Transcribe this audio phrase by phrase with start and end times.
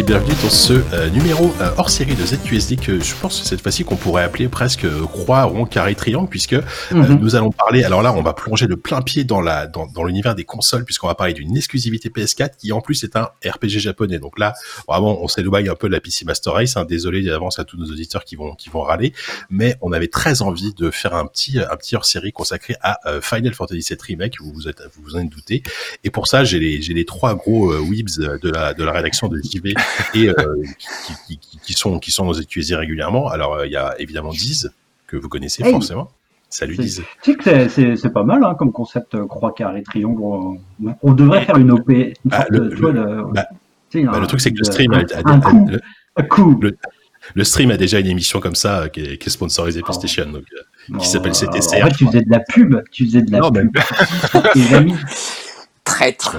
[0.00, 3.60] Et bienvenue dans ce euh, numéro euh, hors série de ZQSD que je pense cette
[3.60, 6.56] fois-ci qu'on pourrait appeler presque euh, croix, rond, carré, triangle puisque
[6.90, 7.18] Mhm.
[7.20, 7.84] nous allons parler.
[7.84, 10.86] Alors là, on va plonger de plein pied dans la dans, dans l'univers des consoles
[10.86, 14.18] puisqu'on va parler d'une exclusivité PS4 qui en plus est un RPG japonais.
[14.18, 14.54] Donc là,
[14.88, 16.78] vraiment, on s'éloigne un peu de la PC Master Race.
[16.78, 16.86] hein.
[16.88, 19.12] Désolé d'avance à tous nos auditeurs qui vont qui vont râler,
[19.50, 23.00] mais on avait très envie de faire un petit un petit hors série consacré à
[23.06, 24.36] euh, Final Fantasy VII Remake.
[24.40, 25.62] Vous vous êtes vous vous en doutez.
[26.04, 29.28] Et pour ça, j'ai les les trois gros euh, weebs de la de la rédaction
[29.28, 29.74] de JV
[30.14, 30.34] et euh,
[30.78, 30.88] qui,
[31.26, 33.28] qui, qui, qui sont qui sont nos étudiés régulièrement.
[33.28, 34.70] Alors euh, il y a évidemment Diz
[35.06, 35.72] que vous connaissez Hey.
[35.72, 36.10] forcément.
[36.48, 37.02] Salut Diz.
[37.22, 40.20] Tu sais que c'est- pas mal hein, comme concept euh, croix, carré, triangle.
[40.22, 40.58] On,
[41.02, 41.88] on devrait faire une OP.
[41.90, 43.46] Une Ah, sorte le- de, tu vois, le- de- bah,
[43.94, 45.80] Bah, un- le truc c'est que le stream a, a- un a- coup, le,
[46.16, 46.58] un coup.
[46.60, 46.76] le-
[47.34, 50.26] le stream a déjà une émission comme ça qui est, qui est sponsorisée PlayStation.
[50.30, 50.42] Donc,
[50.92, 52.82] euh, qui s'appelle CTCR, En fait, tu faisais de la pub.
[52.90, 53.70] Tu faisais de la Non, pub.
[55.90, 56.36] Traître.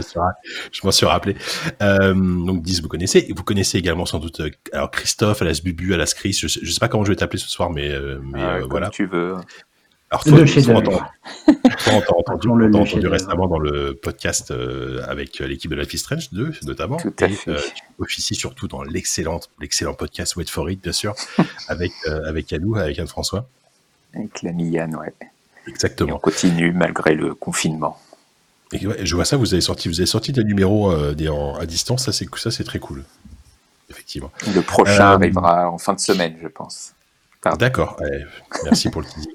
[0.72, 1.36] je m'en suis rappelé.
[1.82, 3.32] Euh, donc Diz, vous connaissez.
[3.36, 6.34] Vous connaissez également sans doute euh, alors Christophe, Alas Bubu, Alas Chris.
[6.34, 8.46] Je, sais- je sais pas comment je vais t'appeler ce soir, mais, euh, mais Euh,
[8.58, 8.90] euh, comme voilà.
[8.90, 9.36] tu veux.
[10.14, 10.82] Alors Le toi, toi, chef-d'œuvre.
[10.82, 11.10] toi,
[11.86, 16.32] toi, t'as entendu, entendu récemment dans le podcast euh, avec l'équipe de Life is Strange
[16.34, 16.98] 2, notamment.
[16.98, 17.52] Tout à et fait.
[17.52, 19.40] euh, tu officies surtout dans l'excellent,
[19.98, 21.16] podcast Wait for It, bien sûr,
[21.70, 23.48] avec, euh, avec Yannou, avec Anne-François.
[24.14, 25.14] Avec l'ami Yann, ouais.
[25.22, 25.26] Et
[25.68, 26.20] on Exactement.
[26.20, 27.98] continue malgré le confinement.
[28.74, 31.28] Et ouais, je vois ça, vous avez sorti, vous avez sorti des numéros euh, des,
[31.30, 33.04] en- à distance, ça c'est, ça c'est très cool.
[33.90, 34.32] Effectivement.
[34.56, 36.94] Le prochain Euh, arrivera en fin de semaine, je pense.
[37.42, 37.58] Pardon.
[37.58, 38.26] D'accord, ouais,
[38.64, 39.32] merci pour le teasing.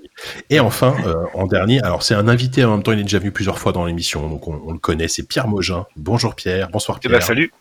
[0.49, 3.19] Et enfin, euh, en dernier, alors c'est un invité, en même temps il est déjà
[3.19, 5.85] venu plusieurs fois dans l'émission, donc on, on le connaît, c'est Pierre Mogin.
[5.97, 7.19] Bonjour Pierre, bonsoir Eh Pierre.
[7.21, 7.53] ben, salut.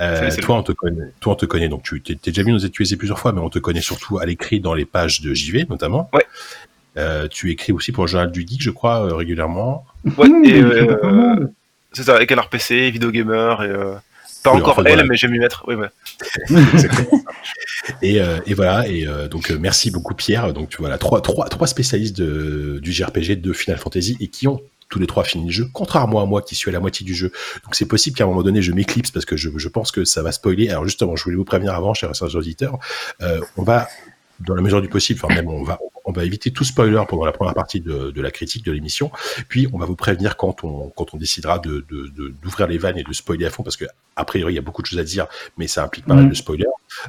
[0.00, 0.42] Euh, Salut, salut.
[0.42, 1.12] toi, on te connaît.
[1.20, 1.68] Toi, on te connaît.
[1.68, 4.16] Donc, tu t'es t'es déjà vu nous étuiser plusieurs fois, mais on te connaît surtout
[4.18, 6.08] à l'écrit dans les pages de JV, notamment.
[6.14, 6.24] Ouais.
[6.96, 9.84] Euh, tu écris aussi pour le journal du geek, je crois, euh, régulièrement.
[10.16, 11.46] Ouais, Mmh, et c'est euh,
[11.92, 13.94] c'est ça, avec un RPC, Vidéo Gamer, et euh,
[14.42, 15.04] pas Oui, en encore fait, elle, voilà.
[15.04, 15.64] mais j'aime m'y mettre.
[15.66, 15.88] Oui, ouais.
[18.02, 18.86] Et, euh, et voilà.
[18.88, 20.52] Et euh, donc, merci beaucoup, Pierre.
[20.52, 24.48] Donc, tu voilà, trois, trois, trois spécialistes de, du JRPG de Final Fantasy et qui
[24.48, 27.04] ont tous les trois fini le jeu, contrairement à moi qui suis à la moitié
[27.04, 27.32] du jeu.
[27.64, 30.04] Donc, c'est possible qu'à un moment donné, je m'éclipse parce que je, je pense que
[30.04, 30.68] ça va spoiler.
[30.70, 32.78] Alors, justement, je voulais vous prévenir avant, chers chers auditeurs,
[33.22, 33.88] euh, on va
[34.40, 37.24] dans la mesure du possible, enfin même on va on va éviter tout spoiler pendant
[37.26, 39.10] la première partie de, de la critique de l'émission.
[39.48, 42.78] Puis on va vous prévenir quand on quand on décidera de de- de- d'ouvrir les
[42.78, 43.84] vannes et de spoiler à fond parce que
[44.14, 45.26] a priori il y a beaucoup de choses à dire,
[45.58, 46.30] mais ça implique pas mal Mhm.
[46.30, 46.64] de spoilers.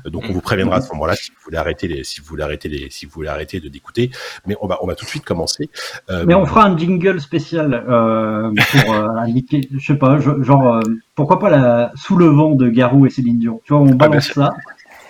[0.05, 2.43] Donc on vous préviendra à ce moment-là si vous voulez arrêter les si vous voulez
[2.43, 4.09] arrêter les si vous voulez arrêter de d'écouter.
[4.45, 5.69] Mais on va on va tout de suite commencer.
[6.09, 10.75] Euh, Mais on fera un jingle spécial euh, pour euh, indiquer, je sais pas, genre,
[10.75, 10.81] euh,
[11.15, 13.61] pourquoi pas la Sous le vent de Garou et Céline Dion.
[13.63, 14.35] Tu vois, on balance sûr.
[14.35, 14.53] ça.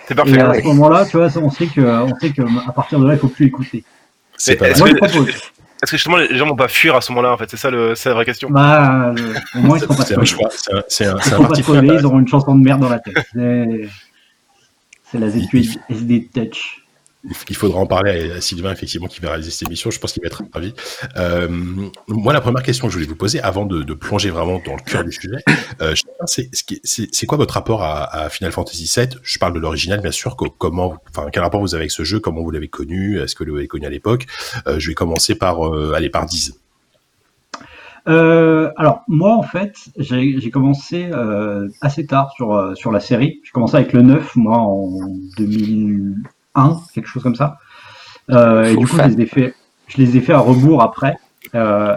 [0.08, 0.40] C'est Et parfait.
[0.40, 0.62] à ouais.
[0.62, 3.18] ce moment-là, tu vois, on sait que, on sait que à partir de là, il
[3.20, 3.84] faut plus écouter.
[4.38, 4.68] c'est pas.
[4.78, 5.28] Moi, que- je propose.
[5.28, 7.48] Est-ce que justement les gens vont pas fuir à ce moment-là, en fait?
[7.50, 8.48] C'est ça, le, c'est la vraie question.
[8.50, 11.18] Bah, euh, au moins, ils seront pas C'est un choix, c'est un, c'est un, Ils
[11.18, 13.14] un seront pas spoilés, ils auront une chanson de merde dans la tête.
[13.34, 13.88] C'est
[15.10, 16.84] c'est la ZQSD SD Touch.
[17.24, 19.90] Il faudra en parler à Sylvain, effectivement, qui va réaliser cette émission.
[19.90, 20.72] Je pense qu'il va être ravi.
[21.16, 21.48] Euh,
[22.06, 24.82] moi, la première question que je voulais vous poser, avant de, plonger vraiment dans le
[24.88, 25.38] cœur du sujet,
[25.82, 25.94] euh,
[26.26, 30.36] c'est quoi votre rapport à, Final Fantasy VII Je parle de l'original, bien sûr.
[30.36, 32.20] co- Comment, enfin, quel rapport vous avez avec ce jeu?
[32.20, 33.18] Comment vous l'avez connu?
[33.18, 34.26] Est-ce que vous l'avez connu à l'époque?
[34.68, 35.60] Euh, Je vais commencer par
[35.94, 36.54] aller par 10.
[38.06, 41.10] Euh, alors moi en fait j'ai commencé
[41.82, 43.40] assez tard sur, la série.
[43.44, 44.88] J'ai commencé avec le 9 moi en
[46.58, 47.58] 2001 quelque chose comme ça.
[48.30, 49.54] Euh, et du coup je les ai fait
[49.86, 51.16] je les ai fait à rebours après.
[51.54, 51.96] Euh,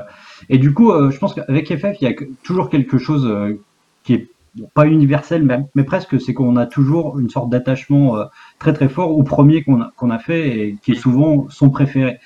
[0.49, 2.13] et du coup euh, je pense qu'avec FF il y a
[2.43, 3.57] toujours quelque chose
[4.03, 4.27] qui est
[4.73, 8.25] pas universel même mais presque c'est qu'on a toujours une sorte d'attachement euh,
[8.59, 11.69] très très fort au premier qu'on a, qu'on a fait et qui est souvent son
[11.69, 12.19] préféré.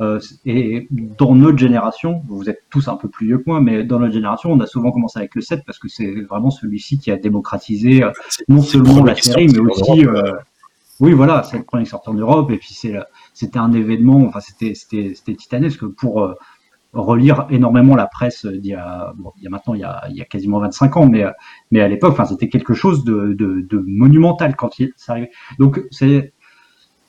[0.00, 3.84] Euh, et dans notre génération, vous êtes tous un peu plus vieux que moi, mais
[3.84, 6.98] dans notre génération, on a souvent commencé avec le 7 parce que c'est vraiment celui-ci
[6.98, 8.10] qui a démocratisé euh,
[8.48, 10.06] non seulement la série, mais aussi,
[11.00, 14.40] oui, voilà, c'est le premier qui sort en Europe, et puis c'était un événement, enfin
[14.40, 14.74] c'était
[15.36, 16.34] titanesque pour euh,
[16.92, 19.84] relire énormément la presse bon, il y a maintenant il y
[20.20, 21.30] a, quasiment 25 ans, mais euh,
[21.70, 25.30] mais à l'époque, enfin c'était quelque chose de, monumental quand ça arrivait.
[25.58, 25.80] Donc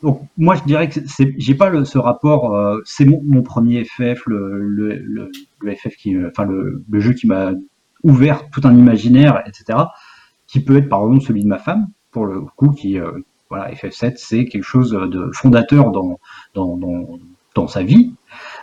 [0.02, 1.00] donc moi je dirais que
[1.38, 5.32] j'ai pas ce rapport euh, c'est mon, premier FF le,
[5.64, 7.52] FF qui euh, enfin le, jeu qui m'a
[8.04, 9.80] ouvert tout un imaginaire etc
[10.48, 13.12] qui peut être par exemple celui de ma femme pour le coup qui euh,
[13.52, 16.20] voilà FF7 c'est quelque chose de fondateur dans
[16.56, 17.20] dans, dans,
[17.56, 18.14] dans sa vie.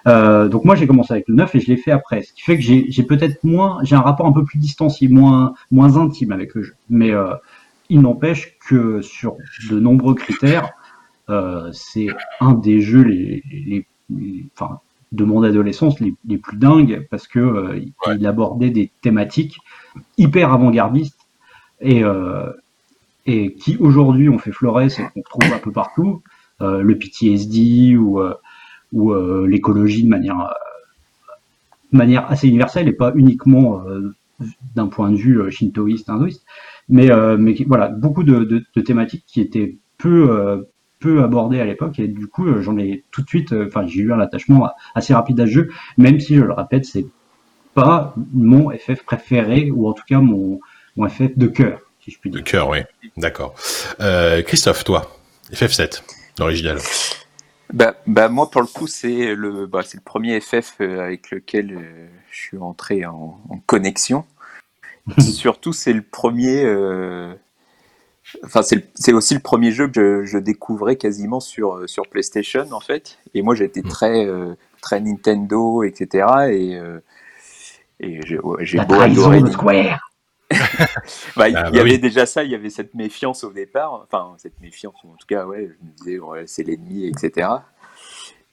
[0.07, 2.23] Euh, donc moi j'ai commencé avec le 9 et je l'ai fait après.
[2.23, 5.09] Ce qui fait que j'ai j'ai peut-être moins j'ai un rapport un peu plus distancié
[5.09, 6.75] moins moins intime avec le jeu.
[6.91, 7.35] Mais euh,
[7.91, 9.37] il n'empêche que sur
[9.71, 10.71] de nombreux critères
[11.31, 12.09] euh, c'est
[12.41, 14.81] un des jeux les, les, les- enfin,
[15.13, 19.59] de mon adolescence les, les plus dingues parce que euh, il- il abordait des thématiques
[20.19, 21.19] hyper avant-gardistes
[21.81, 22.51] et, euh,
[23.29, 26.23] et qui aujourd'hui ont fait florès et qu'on trouve un peu partout,
[26.63, 28.35] euh, le PTSD ou, euh,
[28.93, 30.55] ou euh, l'écologie de manière,
[32.31, 33.85] assez universelle et pas uniquement
[34.75, 36.47] d'un point de vue shintoïste, hindouiste,
[36.89, 37.11] mais,
[37.67, 40.65] voilà, beaucoup de, thématiques qui étaient peu,
[40.99, 44.13] peu abordées à l'époque et du coup j'en ai tout de suite, enfin j'ai eu
[44.13, 47.07] un attachement assez rapide à ce jeu, même si je le répète, c'est
[47.75, 50.61] pas mon FF préféré ou en tout cas mon
[50.97, 52.79] FF de cœur, si je puis De cœur, oui.
[53.17, 53.55] D'accord.
[54.01, 55.11] Euh, Christophe, toi,
[55.53, 56.03] FF7,
[56.39, 56.79] l'original.
[57.73, 61.31] Bah, bah moi pour le coup c'est le bah, c'est le premier FF euh, avec
[61.31, 64.25] lequel euh, je suis entré en, en connexion.
[65.21, 66.65] Surtout c'est le premier.
[66.65, 67.35] euh,
[68.45, 72.81] Enfin c'est aussi le premier jeu que je, je découvrais quasiment sur sur PlayStation en
[72.81, 73.19] fait.
[73.35, 73.89] Et moi j'étais Mm.
[73.89, 76.27] très euh, très Nintendo etc.
[76.51, 77.01] Et euh,
[78.01, 80.08] et j'ai ouais, beau adorer Square
[81.37, 81.99] bah, il Ah, y bah avait oui.
[81.99, 85.47] déjà ça, il y avait cette méfiance au départ, enfin cette méfiance, en tout cas,
[85.47, 87.49] ouais, je me disais, ouais, c'est l'ennemi, etc.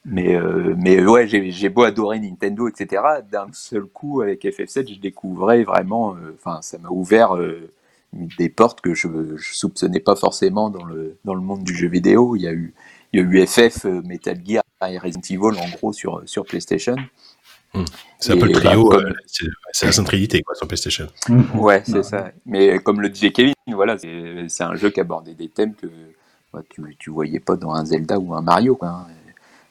[0.05, 3.01] Mais, euh, mais ouais, j'ai beau adorer Nintendo, etc.
[3.31, 7.71] D'un seul coup, avec FF7, je découvrais vraiment, euh, enfin, ça m'a ouvert euh,
[8.13, 11.87] des portes que je, je soupçonnais pas forcément dans le, dans le monde du jeu
[11.87, 12.35] vidéo.
[12.35, 12.73] Il y a eu,
[13.13, 16.95] il y a eu FF, Metal Gear et Resident Evil, en gros, sur, sur PlayStation.
[18.19, 19.13] C'est un peu le bah, trio, comme- euh,
[19.71, 21.07] c'est la Sainte Trinité, quoi, sur PlayStation.
[21.55, 22.31] Ouais, c'est ça.
[22.45, 25.87] Mais comme le disait Kevin, voilà, c'est c'est un jeu qui abordait des thèmes que
[26.53, 29.07] bah, tu, tu voyais pas dans un Zelda ou un Mario, quoi, hein,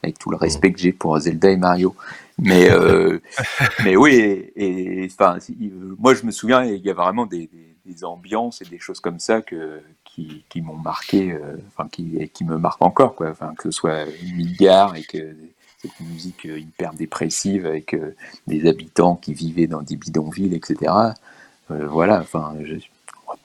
[0.03, 1.95] avec tout le respect que j'ai pour Zelda et Mario.
[2.39, 3.19] Mais, euh,
[3.85, 7.71] mais oui, et, et, euh, moi je me souviens, il y a vraiment des, des-
[7.87, 12.31] des ambiances et des choses comme ça que, qui, qui m'ont marqué, euh, enfin, qui,
[12.33, 13.29] qui me marquent encore, quoi.
[13.29, 15.37] Enfin, que ce soit Midgar et que
[15.85, 18.15] cette musique euh, hyper dépressive avec euh,
[18.47, 20.93] des habitants qui vivaient dans des bidonvilles, etc.
[21.71, 22.77] Euh, voilà, enfin, je-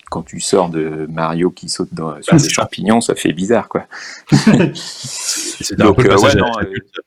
[0.10, 3.68] quand tu sors de Mario qui saute dans, sur Ah, des champignons, ça fait bizarre,
[3.70, 3.86] quoi.
[4.74, 6.52] C'est un peu le ouais, non,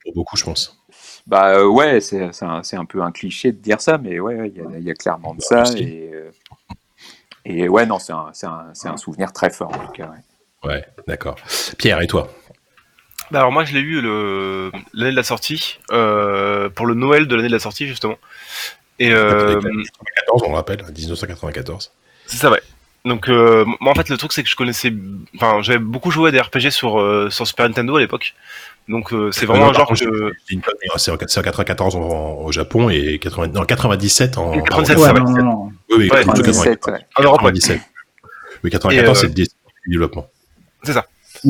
[0.03, 0.79] pour beaucoup, je pense.
[1.25, 4.57] Bah euh, ouais, c'est un, peu un cliché de dire ça, mais ouais, ouais, il
[4.57, 5.77] y, a- il y a clairement de Bah, ça.
[5.77, 6.31] Et, euh,
[7.45, 10.09] et ouais, non, c'est un, souvenir très fort, en tout cas.
[10.09, 10.69] ouais.
[10.69, 11.35] Ouais, d'accord.
[11.77, 12.29] Pierre, et toi?
[13.33, 17.27] Bah alors moi je l'ai eu le l'année de la sortie, euh, pour le Noël
[17.27, 18.17] de l'année de la sortie justement.
[18.99, 21.91] Et euh, 1994, on le rappelle, 1994.
[22.27, 22.61] c'est ça ouais.
[23.05, 24.93] Donc euh, moi en fait le truc c'est que je connaissais,
[25.35, 28.35] enfin j'avais beaucoup joué à des RPG sur euh, sur Super Nintendo à l'époque.
[28.87, 31.95] Donc euh, c'est vraiment Non, un genre contre, que hein, C'est en c'est en 94
[31.95, 34.51] en- en- au Japon et 80, non, 97 en.
[34.61, 35.63] 97, en- ça Ouais, non, non.
[35.89, 36.93] Oui, oui, Ouais, plutôt 97, 94.
[36.93, 37.05] ouais.
[37.17, 37.51] en Europe ouais.
[37.51, 37.81] 97.
[38.63, 39.45] Oui, 94, Et, c'est euh,
[39.85, 40.27] le développement.
[40.83, 41.05] C'est ça.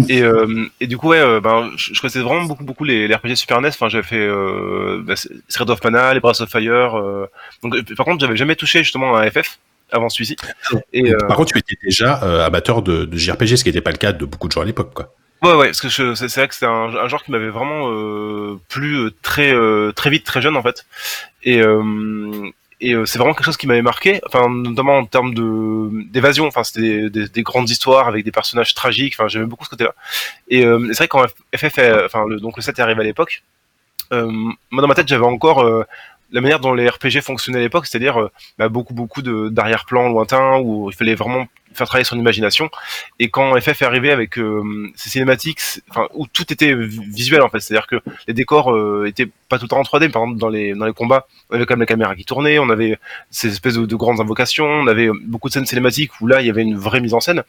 [0.10, 3.08] Et, euh, et du coup, ouais, euh, ben, je, je connaissais vraiment beaucoup, beaucoup les,
[3.08, 3.68] les RPG Super NES.
[3.70, 6.98] Enfin, j'avais fait euh, bah, Secret of Mana, les Breath of Fire.
[6.98, 7.30] euh,
[7.62, 9.60] Donc, par contre, j'avais jamais touché justement à un FF
[9.92, 10.36] avant celui-ci.
[10.94, 12.14] Et Par contre, tu étais déjà
[12.46, 14.66] amateur de, de JRPG, ce qui n'était pas le cas de beaucoup de gens à
[14.66, 15.14] l'époque, quoi.
[15.44, 17.88] ouais, ouais, parce que c'est c'est vrai que c'était un, un genre qui m'avait vraiment
[18.70, 19.54] plu très,
[19.96, 20.86] très vite, très jeune en fait.
[21.44, 21.62] Et
[22.84, 25.34] et euh, c'est vraiment quelque chose qui m'avait marqué, enfin notamment en termes
[26.12, 26.48] d'évasion.
[26.48, 29.16] Enfin, c'était des, des, des grandes histoires avec des personnages tragiques.
[29.18, 29.96] Enfin, j'aimais beaucoup ce côté-là.
[30.50, 31.26] Et euh, c'est vrai quand
[31.56, 33.42] FF, enfin le, donc le 7 est arrivé à l'époque,
[34.12, 34.30] euh,
[34.70, 35.64] moi dans ma tête j'avais encore
[36.34, 40.90] la manière dont les RPG fonctionnaient à l'époque, c'est-à-dire bah, beaucoup beaucoup d'arrière-plan lointains où
[40.90, 42.70] il fallait vraiment faire travailler son imagination.
[43.20, 44.64] Et quand FF est arrivé avec euh,
[44.96, 49.06] ces cinématiques, enfin où tout était vi- visuel en fait, c'est-à-dire que les décors euh,
[49.08, 51.28] étaient pas tout le temps en 3D, mais par exemple dans les dans les combats,
[51.50, 52.98] on avait quand même la caméra qui tournait, on avait
[53.30, 56.48] ces espèces de, de grandes invocations, on avait beaucoup de scènes cinématiques où là il
[56.48, 57.44] y avait une vraie mise en scène.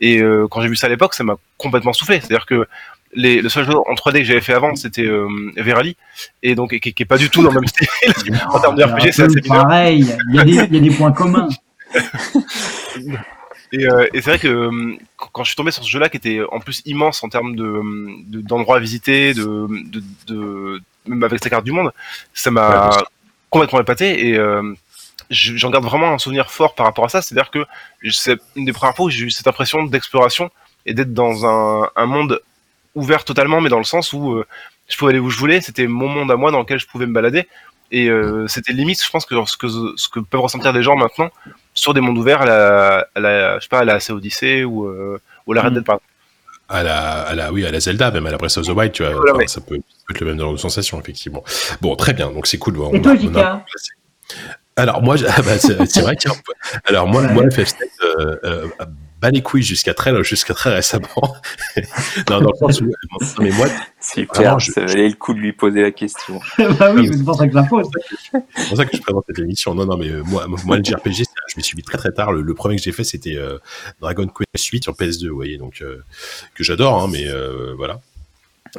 [0.00, 2.20] Et euh, quand j'ai vu ça à l'époque, ça m'a complètement soufflé.
[2.20, 2.66] C'est-à-dire que
[3.14, 5.96] les, le seul jeu en 3D que j'avais fait avant, c'était euh, Verali,
[6.42, 7.88] et donc et qui, qui est pas du tout dans le même style.
[8.50, 10.06] en termes de C'est RPG, c'est assez pareil.
[10.30, 11.48] Il y, a des, il y a des points communs.
[13.72, 14.96] Et, euh, et c'est vrai que euh,
[15.32, 17.82] quand- je suis tombé sur ce jeu-là, qui était en plus immense en termes de
[18.28, 21.90] de- d'endroits à visiter, de, de, de même avec sa carte du monde,
[22.34, 22.90] ça m'a
[23.50, 24.72] complètement épaté et euh,
[25.30, 27.22] je- j'en garde vraiment un souvenir fort par rapport à ça.
[27.22, 27.64] C'est-à-dire que
[28.10, 30.50] c'est une des premières fois où j'ai eu cette impression d'exploration
[30.86, 32.40] et d'être dans un, un monde
[32.94, 34.46] ouvert totalement, mais dans le sens où euh,
[34.88, 35.60] je pouvais aller où je voulais.
[35.60, 37.48] C'était mon monde à moi dans lequel je pouvais me balader.
[37.92, 40.96] Et euh, c'était limite, je pense que ce que ce que peuvent ressentir les gens
[40.96, 41.30] maintenant
[41.76, 44.64] sur des mondes ouverts à la, à la je sais pas, à la AC Odyssey
[44.64, 45.74] ou, euh, ou à la Red Mm.
[45.76, 46.10] Dead par exemple.
[46.68, 48.90] À la, à la, oui, à la Zelda, même à la Breath of the Wild,
[48.90, 49.12] tu vois.
[49.12, 49.46] Voilà, enfin, ouais.
[49.46, 51.44] Ça peut, ça peut être le même genre de sensation, effectivement.
[51.80, 52.32] Bon, très bien.
[52.32, 52.76] Donc, c'est cool.
[52.80, 53.64] On Et toi, on a-
[54.74, 56.28] Alors moi, ah bah, c'est vrai que
[56.86, 57.32] alors moi, Ouais.
[57.32, 58.66] moi FF7, euh, euh,
[59.20, 61.08] bats les couilles jusqu'à très, jusqu'à très récemment.
[62.30, 62.92] non, dans le sens où, non,
[63.40, 63.66] mais moi,
[64.00, 66.40] Super, Vraiment, je- ça valait le coup de lui poser la question.
[66.78, 67.86] bah oui, c'est pour ça que je la pose.
[68.30, 69.74] c'est pour ça que je présente cette émission.
[69.74, 72.12] Non, non, mais euh, moi, moi, le JRPG, c'est- je m'y suis mis très très
[72.12, 72.32] tard.
[72.32, 73.58] Le, le premier que j'ai fait, c'était euh,
[74.00, 76.02] Dragon Quest 8 sur PS2, vous voyez, donc euh,
[76.54, 78.00] que j'adore, hein, mais euh, voilà.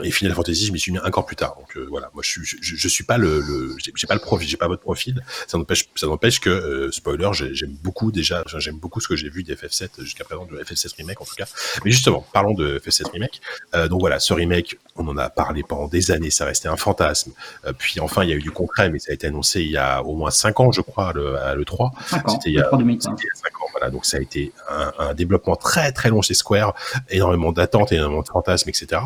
[0.03, 1.55] Et Final Fantasy, je m'y suis mis encore plus tard.
[1.57, 4.19] Donc euh, voilà, moi je suis, je, je suis pas le, le j'ai pas le
[4.19, 5.23] profil, j'ai pas votre profil.
[5.47, 9.15] Ça n'empêche, ça n'empêche que euh, spoiler, j'ai- j'aime beaucoup déjà, j'aime beaucoup ce que
[9.15, 11.45] j'ai vu des FF7 jusqu'à présent, de FF7 remake en tout cas.
[11.83, 13.41] Mais justement, parlons de FF7 remake.
[13.75, 16.77] Euh, donc voilà, ce remake, on en a parlé pendant des années, ça restait un
[16.77, 17.31] fantasme.
[17.65, 19.71] Euh, puis enfin, il y a eu du concret, mais ça a été annoncé il
[19.71, 21.91] y a au moins 5 ans, je crois, le, à le 3.
[22.07, 23.13] 5 ans, C'était il y a- le 3 2015.
[23.17, 23.89] C'était il y a 5 ans, voilà.
[23.89, 26.75] Donc ça a été un, un développement très très long chez Square,
[27.09, 29.01] énormément d'attentes, énormément de fantasmes, etc.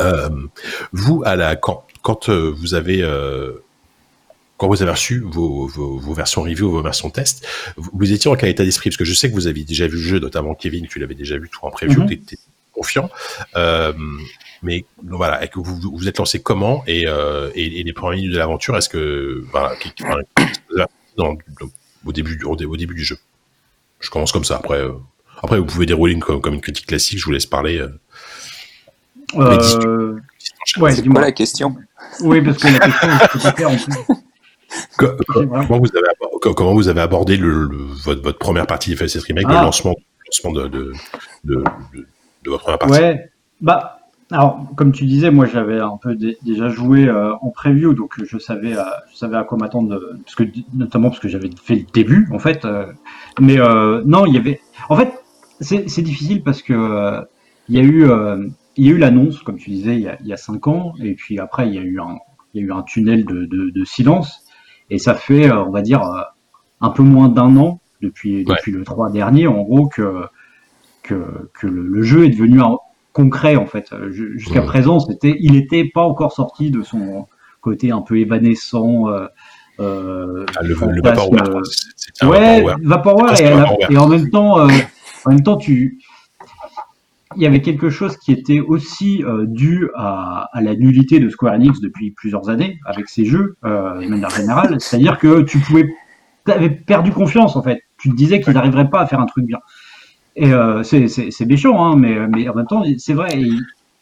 [0.00, 0.28] Euh,
[0.92, 3.52] vous, à la quand quand euh, vous avez euh,
[4.56, 7.44] quand vous avez reçu vos, vos, vos versions review, vos versions test,
[7.76, 8.90] vous, vous étiez en quel état d'esprit?
[8.90, 11.16] Parce que je sais que vous aviez déjà vu le jeu, notamment Kevin, tu l'avais
[11.16, 12.06] déjà vu tout en preview, Mhm.
[12.08, 12.36] tu étais
[12.72, 13.10] confiant.
[13.56, 13.92] Euh,
[14.62, 16.84] mais voilà, et que vous vous êtes lancé comment?
[16.86, 19.74] Et, euh, et, et les premières minutes de l'aventure, est-ce que voilà,
[21.16, 21.36] dans-
[22.06, 23.18] au début du- au, au début du jeu?
[24.00, 24.56] Je commence comme ça.
[24.56, 24.92] Après, euh,
[25.42, 27.18] après vous pouvez dérouler une, comme, comme une critique classique.
[27.18, 27.84] Je vous laisse parler.
[29.36, 30.16] Euh, Mais dis- Euh,
[30.80, 31.74] ouais, C'est quoi la question?
[32.20, 33.94] Oui, parce que la question, je peux pas faire en plus.
[34.98, 35.66] Voilà.
[35.66, 38.90] comment, vous avez, abor- co- comment vous avez abordé le, le- votre, votre première partie
[38.90, 39.62] de FF7 Remake, le Ah.
[39.64, 40.92] lancement, le lancement de, de,
[41.44, 41.54] de,
[41.94, 42.06] de-
[42.44, 42.98] de votre première partie?
[42.98, 43.98] Ouais, bah,
[44.30, 48.14] alors, comme tu disais, moi j'avais un peu dé- déjà joué euh, en preview, donc
[48.24, 51.50] je savais, euh, je savais à quoi m'attendre, euh, parce que, notamment parce que j'avais
[51.62, 52.64] fait le début, en fait.
[52.64, 52.86] euh,
[53.40, 54.60] mais euh, non, il y avait.
[54.88, 55.12] En fait,
[55.60, 57.20] c'est difficile parce que euh,
[57.68, 58.46] il y a eu, euh,
[58.76, 60.66] il y a eu l'annonce, comme tu disais, il y, a, il y a cinq
[60.68, 62.16] ans, et puis après, il y a eu un,
[62.54, 64.44] il y a eu un tunnel de, de, de silence,
[64.90, 66.20] et ça fait, euh, on va dire, euh,
[66.80, 68.56] un peu moins d'un an depuis, Ouais.
[68.56, 70.24] depuis le 3 dernier, en gros, que,
[71.02, 72.76] que, que le, le jeu est devenu un,
[73.12, 73.92] concret en fait.
[73.92, 77.26] Euh, ju- Jusqu'à présent, c'était, il n'était pas encore sorti de son
[77.60, 79.08] côté un peu évanescent.
[79.10, 79.26] Euh,
[79.80, 81.56] euh, Ah, le, le Vaporware,
[82.22, 83.38] euh, ouais, Vaporware.
[83.38, 85.98] Et, et en même temps, en même temps, tu,
[87.36, 91.28] il y avait quelque chose qui était aussi euh, dû à, à la nullité de
[91.28, 94.76] Square Enix depuis plusieurs années avec ses jeux euh, de manière générale.
[94.80, 95.86] C'est-à-dire que tu pouvais,
[96.46, 97.80] avais perdu confiance en fait.
[97.98, 99.58] Tu te disais qu'ils n'arriveraient pas à faire un truc bien.
[100.36, 103.38] Et euh, c'est c'est- c'est méchant, hein, mais, mais en même temps, c'est vrai.
[103.38, 103.50] Et,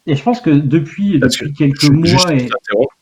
[0.06, 2.48] et je pense que depuis, depuis que quelques Je- mois, juste, et.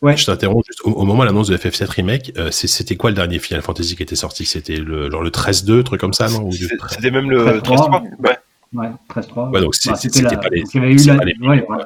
[0.00, 0.16] Ouais.
[0.16, 0.80] Je t'interromps juste.
[0.84, 3.96] Au, au moment de l'annonce de FF7 Remake, euh, c'était quoi le dernier Final Fantasy
[3.96, 4.44] qui était sorti?
[4.46, 6.44] C'était le, genre le 13-2, truc comme ça, non?
[6.46, 7.62] Ou du- C'est- C'était même le 13-3.
[7.62, 8.02] 13-3.
[8.24, 8.36] Ouais.
[8.74, 9.50] Ouais, 13-3.
[9.50, 11.76] Ouais, donc Bah, c'était pas les- il y avait eu la, les ouais, ouais.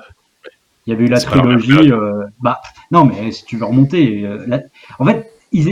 [0.87, 1.93] Il y avait eu la trilogie.
[1.93, 2.61] euh, bah,
[2.91, 4.63] non, mais si tu veux remonter, euh, la-
[4.99, 5.69] en fait, ils,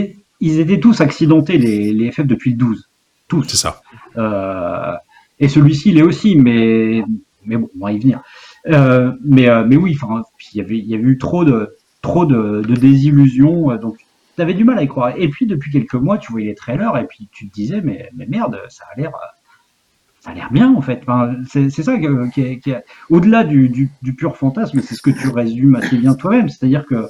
[0.59, 2.87] étaient tous accidentés, les, les FF depuis le 12.
[3.27, 3.43] Tous.
[3.43, 3.81] C'est ça.
[4.17, 4.93] Euh,
[5.39, 7.03] et celui-ci, il est aussi, mais,
[7.45, 8.21] mais bon, on va y venir.
[8.67, 9.97] Euh, mais, mais oui,
[10.53, 13.97] il y avait, il y avait eu trop de, trop de, de désillusions, donc
[14.35, 15.13] tu avais du mal à y croire.
[15.17, 18.09] Et puis depuis quelques mois, tu voyais les trailers et puis tu te disais, mais,
[18.15, 19.11] mais merde, ça a l'air,
[20.21, 21.03] ça a l'air bien en fait.
[21.49, 26.13] C'est ça qui est, au-delà du, pur fantasme, c'est ce que tu résumes assez bien
[26.13, 27.07] toi-même, c'est-à-dire que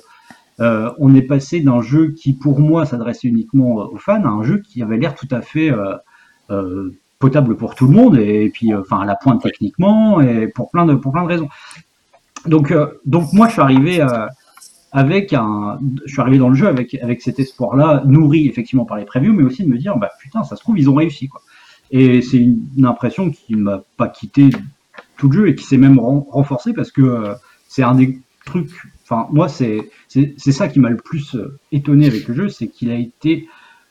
[0.59, 4.43] euh, on est passé d'un jeu qui, pour moi, s'adressait uniquement aux fans à un
[4.43, 5.95] jeu qui avait l'air tout à fait euh,
[6.51, 10.47] euh, potable pour tout le monde et, puis, euh, enfin, à la pointe techniquement et
[10.47, 11.49] pour plein de raisons.
[12.45, 12.87] Donc, euh,
[13.33, 14.27] moi, je suis arrivé euh,
[14.91, 19.33] avec je suis arrivé dans le jeu avec cet espoir-là, nourri effectivement par les previews,
[19.33, 21.41] mais aussi de me dire, bah putain, ça se trouve, ils ont réussi quoi.
[21.91, 24.49] Et c'est une, une impression qui m'a pas quitté
[25.17, 27.33] tout le jeu et qui s'est même ren- renforcée parce que euh,
[27.67, 28.71] c'est un des trucs.
[29.03, 29.89] Enfin, moi, c'est
[30.37, 33.47] ça qui m'a le plus euh, étonné avec le jeu, c'est qu'il a été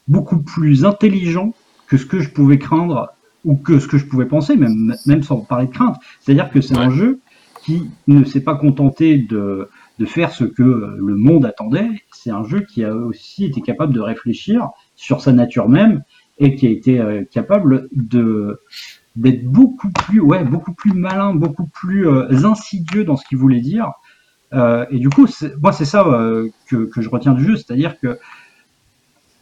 [0.08, 1.54] beaucoup plus intelligent
[1.86, 3.12] que ce que je pouvais craindre
[3.44, 5.96] ou que ce que je pouvais penser, même même sans parler de crainte.
[6.20, 7.20] C'est-à-dire que c'est un jeu
[7.62, 11.88] qui ne s'est pas contenté de de faire ce que le monde attendait.
[12.12, 16.02] C'est un jeu qui a aussi été capable de réfléchir sur sa nature même
[16.40, 18.60] et qui a été euh, capable de
[19.14, 23.60] d'être beaucoup plus ouais beaucoup plus malin beaucoup plus euh, insidieux dans ce qu'il voulait
[23.60, 23.92] dire.
[24.52, 25.28] Euh, et du coup
[25.62, 26.02] moi c'est ça
[26.66, 27.56] que, que je retiens du jeu.
[27.56, 28.18] C'est à dire que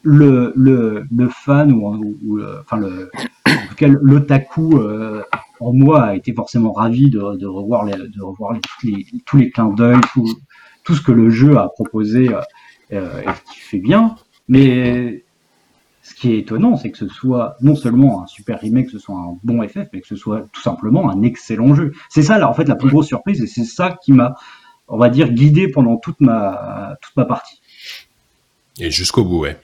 [0.02, 3.10] le, le, le fan ou, enfin le
[3.46, 4.80] en tout cas l'otaku
[5.60, 9.50] en moi a été forcément ravi de, de revoir de revoir les, les tous les
[9.50, 10.28] clins d'œil tout,
[10.84, 12.30] tout ce que le jeu a proposé
[12.90, 12.98] et
[13.50, 14.16] qui fait bien.
[14.48, 15.24] Mais
[16.08, 18.98] ce qui est étonnant, c'est que ce soit non seulement un super remake, que ce
[18.98, 21.92] soit un bon FF, mais que ce soit tout simplement un excellent jeu.
[22.08, 24.34] C'est ça, là, en fait, la plus grosse surprise, et c'est ça qui m'a,
[24.88, 27.60] on va dire, guidé pendant toute ma, toute ma partie.
[28.80, 29.58] Et jusqu'au bout, ouais.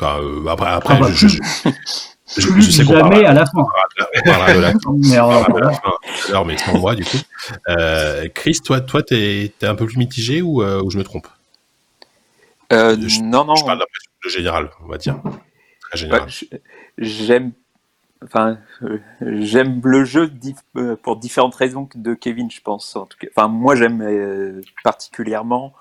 [0.00, 1.38] Enfin, euh, après, après Ah bah, je, je-
[2.36, 3.52] Je, sais jamais à la fin.
[3.56, 4.72] on parlera de la
[5.08, 7.16] Mais on alors, parlera de la fin tout à l'heure, mais sans moi, du coup.
[7.70, 11.04] Euh, Chris, toi, toi, t'es es un peu plus mitigé ou, euh, ou je me
[11.04, 11.26] trompe?
[12.72, 13.54] Euh, Je- non, non.
[13.56, 15.16] Je parle d'impression de général, on va dire.
[15.94, 16.28] Général.
[16.98, 17.52] j'aime,
[18.24, 22.94] enfin, euh, j'aime le jeu dif- euh, pour différentes raisons que de Kevin, je pense.
[22.96, 25.72] En tout cas, enfin, moi, j'aime euh, particulièrement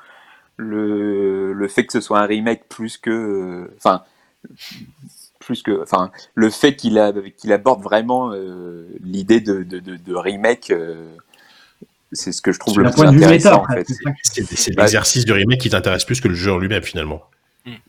[0.56, 4.04] le, le fait que ce soit un remake plus que, euh, enfin,
[5.40, 9.98] plus que, enfin, le fait qu'il a, qu'il aborde vraiment euh, l'idée de, de, de,
[9.98, 10.72] de remake.
[10.72, 11.16] euh,
[12.14, 13.84] c'est ce que je trouve le plus méta, intéressant, en après.
[13.84, 13.94] fait.
[14.24, 17.22] c'est l'exercice du remake qui t'intéresse plus que le jeu en lui-même, finalement.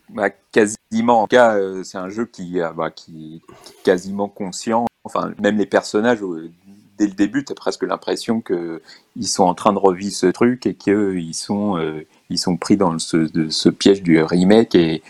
[0.09, 1.21] Bah, quasiment.
[1.23, 4.85] En tout cas, euh, c'est un jeu qui, euh, bah, qui, qui est quasiment conscient.
[5.03, 6.51] Enfin, même les personnages, euh,
[6.97, 8.81] dès le début, tu as presque l'impression que
[9.15, 12.77] ils sont en train de revivre ce truc et qu'ils sont, euh, ils sont pris
[12.77, 14.75] dans ce, de, ce piège du remake.
[14.75, 15.01] Et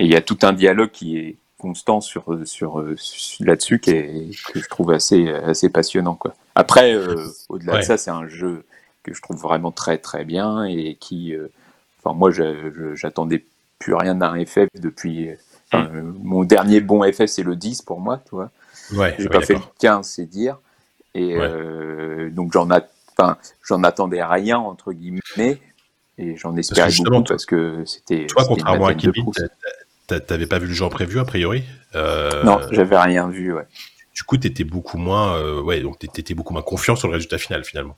[0.00, 4.30] il y a tout un dialogue qui est constant sur, sur, sur- là-dessus qui est,
[4.52, 6.14] que je trouve assez, assez passionnant.
[6.14, 6.34] Quoi.
[6.54, 6.96] Après,
[7.48, 7.80] au-delà Ouais.
[7.80, 8.64] de ça, c'est un jeu
[9.02, 11.34] que je trouve vraiment très très bien et qui,
[11.98, 12.30] enfin moi,
[12.94, 13.44] j'attendais
[13.78, 15.30] plus rien d'un FF depuis.
[15.72, 18.50] enfin, euh, mon dernier bon FF, c'est le 10 pour moi, tu vois.
[18.94, 19.74] Ouais, J'ai pas fait le d'accord.
[19.80, 20.58] 15, c'est dire.
[21.14, 21.40] Et Ouais.
[21.40, 22.80] euh, donc j'en a,
[23.18, 23.38] enfin,
[23.82, 25.60] attendais rien entre guillemets,
[26.16, 28.26] et j'en espérais justement, beaucoup parce que c'était.
[28.26, 29.24] Toi, contrairement à Kevin,
[30.06, 33.52] t'avais pas vu le en prévu, a priori Euh, Non, j'avais rien vu.
[33.52, 33.66] Ouais.
[34.14, 37.38] Du coup, t'étais beaucoup moins, euh, ouais, donc t'étais beaucoup moins confiant sur le résultat
[37.38, 37.96] final, finalement.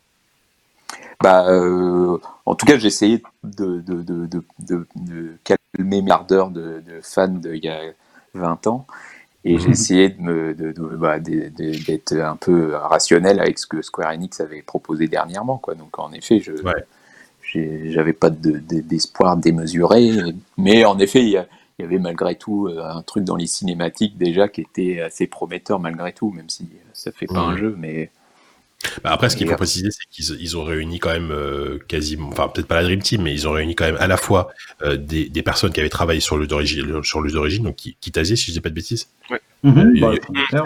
[1.22, 4.86] Bah, euh, en tout cas, j'ai essayé de, de, de, de,
[5.44, 7.80] calmer mes ardeurs de, de fan d'il y a
[8.34, 8.86] 20 ans.
[9.44, 14.40] Et j'ai essayé de me, bah, d'être un peu rationnel avec ce que Square Enix
[14.40, 15.58] avait proposé dernièrement.
[15.58, 15.74] Quoi.
[15.74, 16.84] Donc, en effet, je Ouais.
[17.90, 20.10] j'avais pas de- de- d'espoir démesuré.
[20.56, 24.48] Mais en effet, il y, avait malgré tout euh, un truc dans les cinématiques déjà
[24.48, 27.74] qui était assez prometteur malgré tout, même si ça fait pas un jeu.
[27.78, 28.10] Mais
[29.04, 32.28] Bah après, ce qu'il faut préciser, c'est qu'ils ils ont réuni quand même euh, quasiment,
[32.28, 34.48] enfin peut-être pas la Dream Team, mais ils ont réuni quand même à la fois
[34.82, 37.96] euh, des, des personnes qui avaient travaillé sur le d'origine, sur le d'origine, donc qui,
[38.00, 39.08] qui si je dis pas de bêtises,
[39.62, 40.16] Mhm, Euh,
[40.52, 40.62] bah,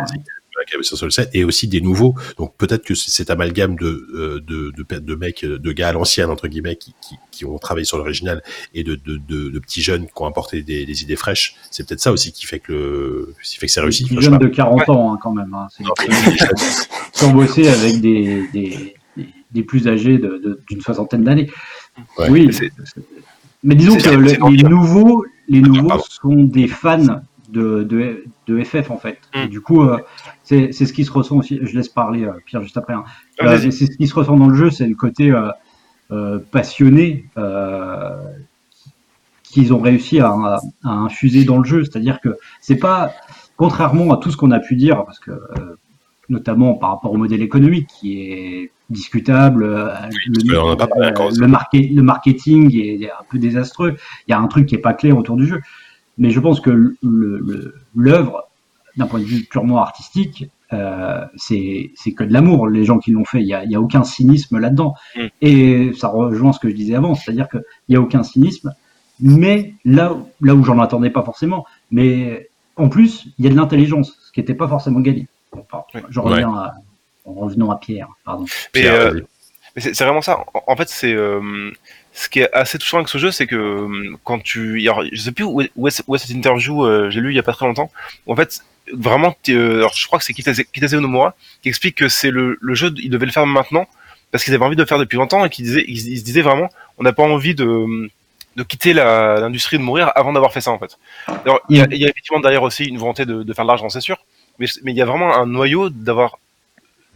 [0.66, 0.70] il- le fondateur, ouais.
[0.70, 2.14] qui avaient sur le set, et aussi des nouveaux.
[2.38, 6.30] Donc peut-être que cet amalgame de euh, de, de, de mecs, de gars à l'ancienne
[6.30, 8.42] entre guillemets, qui, qui, qui ont travaillé sur l'original,
[8.74, 11.86] et de, de, de, de petits jeunes qui ont apporté des, des idées fraîches, c'est
[11.86, 14.04] peut-être ça aussi qui fait que le, qui fait que c'est réussi.
[14.04, 15.52] Des jeunes de 40 ans hein, quand même.
[15.54, 15.66] Hein.
[15.70, 21.50] C'est ont bossé avec des, des, des, des plus âgés de- de- d'une soixantaine d'années.
[22.18, 22.28] Ouais.
[22.28, 22.72] oui, Mais c'est-
[23.62, 26.04] mais disons c'est- que le- les nouveaux, les nouveaux pardon.
[26.08, 27.20] sont des fans
[27.54, 29.18] de, de, de FF en fait.
[29.34, 29.38] Mm.
[29.38, 29.98] Et du coup, euh,
[30.42, 31.58] c'est c'est ce qui se ressent aussi.
[31.62, 32.94] Je laisse parler euh, Pierre juste après.
[32.94, 33.04] hein.
[33.40, 35.32] Ah, Euh, c'est ce qui se ressent dans le jeu, c'est le côté
[36.10, 37.24] euh, passionné
[39.42, 40.30] qu'ils ont réussi à,
[40.84, 41.84] à infuser dans le jeu.
[41.84, 43.12] C'est-à-dire que c'est pas,
[43.56, 45.32] contrairement à tout ce qu'on a pu dire, parce que
[46.30, 51.08] notamment par rapport au modèle économique qui est discutable, le, euh,
[51.40, 53.96] le, market- le marketing est un peu désastreux.
[54.26, 55.60] Il y a un truc qui est pas clair autour du jeu.
[56.18, 58.48] Mais je pense que le- le- l'œuvre,
[58.96, 63.10] d'un point de vue purement artistique, euh, c'est c'est que de l'amour, les gens qui
[63.10, 63.40] l'ont fait.
[63.40, 64.94] Il n'y a, il y a aucun cynisme là-dedans.
[65.16, 65.26] Mm.
[65.42, 68.72] Et ça rejoint ce que je disais avant, c'est-à-dire qu'il n'y a aucun cynisme,
[69.20, 71.66] mais là, là où j'en attendais pas forcément.
[71.90, 75.28] Mais en plus, il y a de l'intelligence, ce qui n'était pas forcément gagné.
[75.52, 75.64] Bon,
[76.10, 76.74] je reviens à,
[77.24, 78.44] en revenant à Pierre, pardon.
[78.72, 79.20] Pierre, euh,
[79.76, 80.44] c'est c'est vraiment ça.
[80.54, 81.70] En, en fait, c'est euh,
[82.14, 84.88] ce qui est assez touchant avec ce jeu, c'est que euh, quand tu, il y
[84.88, 87.52] a- je sais plus où est, cette interview, euh, j'ai lu il y a pas
[87.52, 87.90] très longtemps.
[88.28, 88.60] en fait,
[88.92, 92.94] vraiment, euh, alors je crois que c'est Kitase, Onomura qui explique que c'est le, jeu,
[92.98, 93.88] ils devaient le faire maintenant
[94.30, 96.68] parce qu'ils avaient envie de le faire depuis longtemps et qu'ils ils, se disaient vraiment,
[96.98, 98.08] on n'a pas envie de
[98.56, 100.96] de quitter l'industrie de mourir avant d'avoir fait ça en fait.
[101.44, 104.18] Alors, il y a, effectivement derrière aussi une volonté de, faire de l'argent, c'est sûr,
[104.60, 106.38] mais il y a vraiment un noyau d'avoir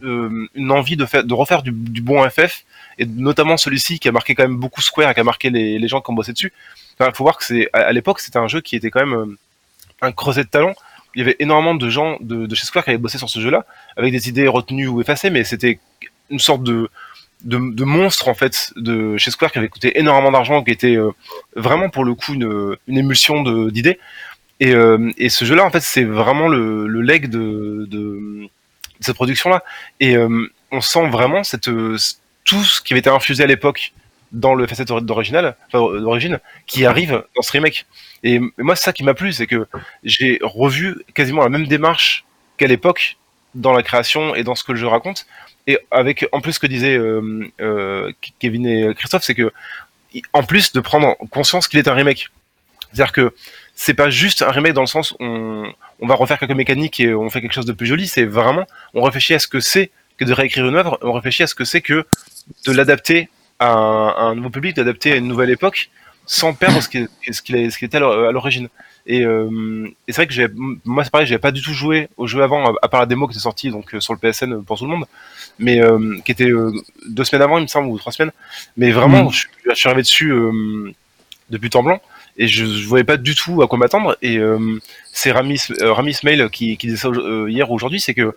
[0.01, 2.63] euh, une envie de faire de refaire du, bon FF
[2.97, 5.87] et notamment celui-ci qui a marqué quand même beaucoup Square et qui a marqué les,
[5.87, 6.53] gens qui ont bossé dessus.
[6.99, 9.37] Il faut voir que c'est à, l'époque c'était un jeu qui était quand même euh,
[10.01, 10.73] un creuset de talent.
[11.15, 13.65] Il y avait énormément de gens de, chez Square qui avaient bossé sur ce jeu-là
[13.97, 15.79] avec des idées retenues ou effacées, mais c'était
[16.29, 16.89] une sorte de,
[17.43, 20.95] de de monstre en fait de chez Square qui avait coûté énormément d'argent, qui était
[20.95, 21.11] euh,
[21.55, 23.99] vraiment pour le coup une, émulsion d'idées.
[24.61, 24.71] Et,
[25.29, 28.49] ce jeu-là en fait c'est vraiment le, le leg de
[28.99, 29.63] cette production-là.
[29.99, 31.97] Et euh, on sent vraiment euh,
[32.45, 33.93] tout ce qui avait été infusé à l'époque
[34.31, 37.85] dans le facette d'original, euh, d'origine, qui arrive dans ce remake.
[38.23, 39.67] Et, moi, c'est ça qui m'a plu, c'est que
[40.03, 42.25] j'ai revu quasiment la même démarche
[42.57, 43.17] qu'à l'époque
[43.55, 45.25] dans la création et dans ce que jeu raconte.
[45.65, 46.99] Et avec, en plus, ce que disaient
[48.39, 49.51] Kevin et Christophe, c'est que,
[50.33, 52.29] en plus de prendre conscience qu'il est un remake,
[52.91, 53.33] C'est-à-dire que
[53.73, 56.99] c'est pas juste un remake dans le sens où on, on va refaire quelques mécaniques
[56.99, 58.07] et on fait quelque chose de plus joli.
[58.07, 61.43] C'est vraiment, on réfléchit à ce que c'est que de réécrire une œuvre, on réfléchit
[61.43, 62.05] à ce que c'est que
[62.65, 65.89] de l'adapter à, un nouveau public, d'adapter à une nouvelle époque,
[66.25, 68.69] sans perdre ce qu'il ce qu'il était à l'origine.
[69.05, 70.47] Et, euh, et c'est vrai que j'ai,
[70.85, 73.27] moi c'est pareil, j'avais pas du tout joué au jeu avant, à part la démo
[73.27, 75.05] qui était sortie donc euh, sur le PSN pour tout le monde,
[75.57, 76.71] mais euh, qui était euh,
[77.07, 78.31] deux semaines avant, il me semble, ou trois semaines.
[78.77, 79.31] Mais vraiment, Mm.
[79.31, 80.93] je, je suis arrivé dessus euh,
[81.49, 81.99] depuis temps blanc
[82.39, 84.17] et je, je voyais pas du tout à quoi m'attendre.
[84.23, 84.79] Et euh,
[85.11, 88.33] c'est Ramis, euh, Ramis Mail qui, qui disait ça euh, hier ou aujourd'hui, c'est que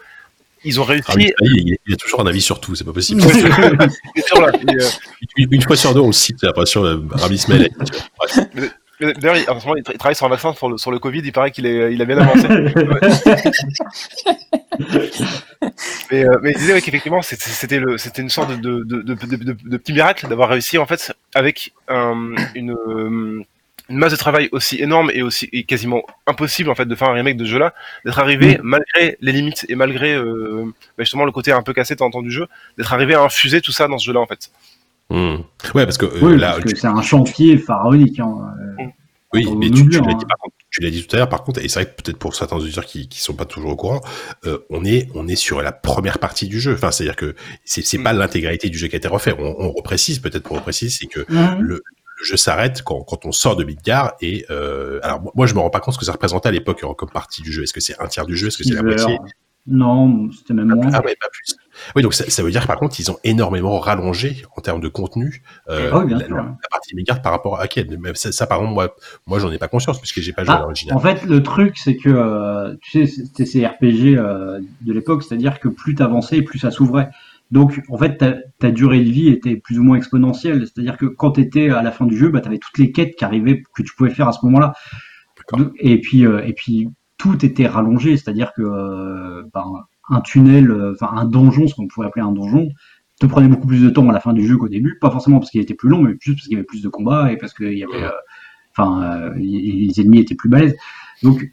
[0.65, 1.33] ils ont réussi.
[1.41, 3.23] Il, il a toujours un avis sur tout, c'est pas possible.
[3.33, 3.41] Sur
[4.43, 4.89] euh,
[5.37, 7.71] une, fois sur deux, on le cite, j'ai l'impression, euh, Rami Ismail.
[8.55, 8.69] Mais
[9.15, 10.93] D'ailleurs, il, en ce moment, il tra- il travaille sur un vaccin sur le, sur
[10.93, 11.23] le Covid.
[11.25, 12.47] Il paraît qu'il est, il a bien avancé.
[16.11, 17.77] mais, euh, mais il disait ouais, qu'effectivement, c'était-
[18.23, 23.45] une sorte de, de, petit miracle d'avoir réussi en fait avec un- une,
[23.89, 27.09] une masse de travail aussi énorme et aussi et quasiment impossible en fait de faire
[27.09, 30.65] un remake de ce jeu-là, d'être arrivé malgré les limites et malgré euh,
[30.97, 32.47] bah, justement le côté un peu cassé temps du jeu,
[32.79, 34.51] d'être arrivé à infuser tout ça dans ce jeu-là en fait.
[35.11, 35.37] Hmm.
[35.75, 38.19] Ouais, parce que euh, Oui, là, parce que tu- c'est un chantier pharaonique.
[38.21, 38.39] Hein.
[39.35, 40.03] oui, on mais oublie, tu, tu hein.
[40.19, 40.39] dit, par
[40.71, 42.57] tu l'as dit tout à l'heure, par contre, et c'est vrai que peut-être pour certains
[42.57, 44.01] auditeurs qui, qui sont pas toujours au courant,
[44.47, 46.73] euh, on est, on est sur la première partie du jeu.
[46.75, 49.35] Enfin, c'est-à-dire que c'est, c'est pas l'intégralité du jeu qui a été refait.
[49.39, 51.61] On, on reprécise, peut-être pour repréciser, c'est que Mhm.
[51.61, 51.83] le,
[52.23, 55.61] le jeu s'arrête quand, quand on sort de Midgar et euh, alors moi je me
[55.61, 57.65] rends pas compte ce que ça représentait à l'époque euh, comme partie du jeu.
[57.65, 58.47] Est-ce que c'est un tiers du jeu?
[58.49, 59.19] Est-ce que c'est la moitié?
[59.65, 60.91] Non, c'était même moins.
[60.93, 61.55] Ah ouais, pas plus.
[61.95, 64.89] Oui, donc ça, ça veut dire par contre ils ont énormément rallongé en termes de
[64.89, 66.37] contenu euh, bien la, sûr.
[66.37, 67.97] la- partie Midgard par rapport à Ken.
[68.01, 70.55] Mais ça, ça, par exemple moi, moi j'en ai pas conscience puisque j'ai pas joué
[70.55, 70.97] à Ah, l'original.
[70.97, 74.17] en fait, le truc, c'est que, euh, tu sais, c'était ces RPG
[74.81, 77.11] de l'époque, c'est-à-dire que plus t'avançais, plus ça s'ouvrait.
[77.53, 80.67] Donc, en fait, ta, ta durée de vie était plus ou moins exponentielle.
[80.67, 83.27] C'est-à-dire que quand t'étais à la fin du jeu, bah, t'avais toutes les quêtes qui
[83.27, 84.73] arrivaient, que tu pouvais faire à ce moment-là.
[85.79, 86.89] Et puis, euh, et puis,
[87.19, 88.17] tout était rallongé.
[88.17, 89.67] C'est-à-dire que, euh, ben,
[90.09, 92.71] un tunnel, euh, enfin, un donjon, ce qu'on pourrait appeler un donjon,
[93.21, 94.97] te prenait beaucoup plus de temps à la fin du jeu qu'au début.
[94.99, 96.89] Pas forcément parce qu'il était plus long, mais juste parce qu'il y avait plus de
[96.89, 98.09] combats et parce qu'il y avait,
[98.71, 100.75] enfin, euh, les ennemis étaient plus balèzes.
[101.23, 101.53] Donc,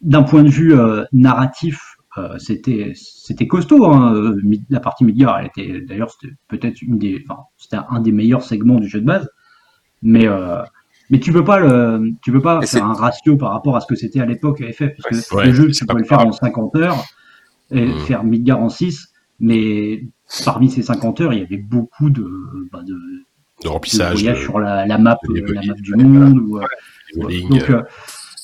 [0.00, 0.74] d'un point de vue
[1.12, 3.84] narratif, euh, c'était c'était costaud.
[3.86, 4.14] Hein.
[4.14, 8.12] euh, La partie Midgar, elle était d'ailleurs c'était peut-être une des, enfin, c'était un des
[8.12, 9.28] meilleurs segments du jeu de base.
[10.02, 10.62] Mais euh,
[11.10, 13.80] mais tu peux pas le, tu peux pas Et faire un ratio par rapport à
[13.80, 16.20] ce que c'était à l'époque FF, parce que Ouais, le jeu tu pouvais le faire
[16.20, 16.70] en comparable.
[16.72, 17.04] 50 heures
[17.70, 17.98] et Mm.
[18.00, 19.08] faire Midgar en 6,
[19.40, 20.04] mais
[20.44, 22.24] parmi ces 50 heures, il y avait beaucoup de,
[22.72, 22.98] bah, de, de
[23.64, 26.38] de remplissage, de, sur la, la map, euh, la map du monde.
[26.38, 26.62] Ou, euh,
[27.16, 27.30] donc,
[27.70, 27.82] euh, euh,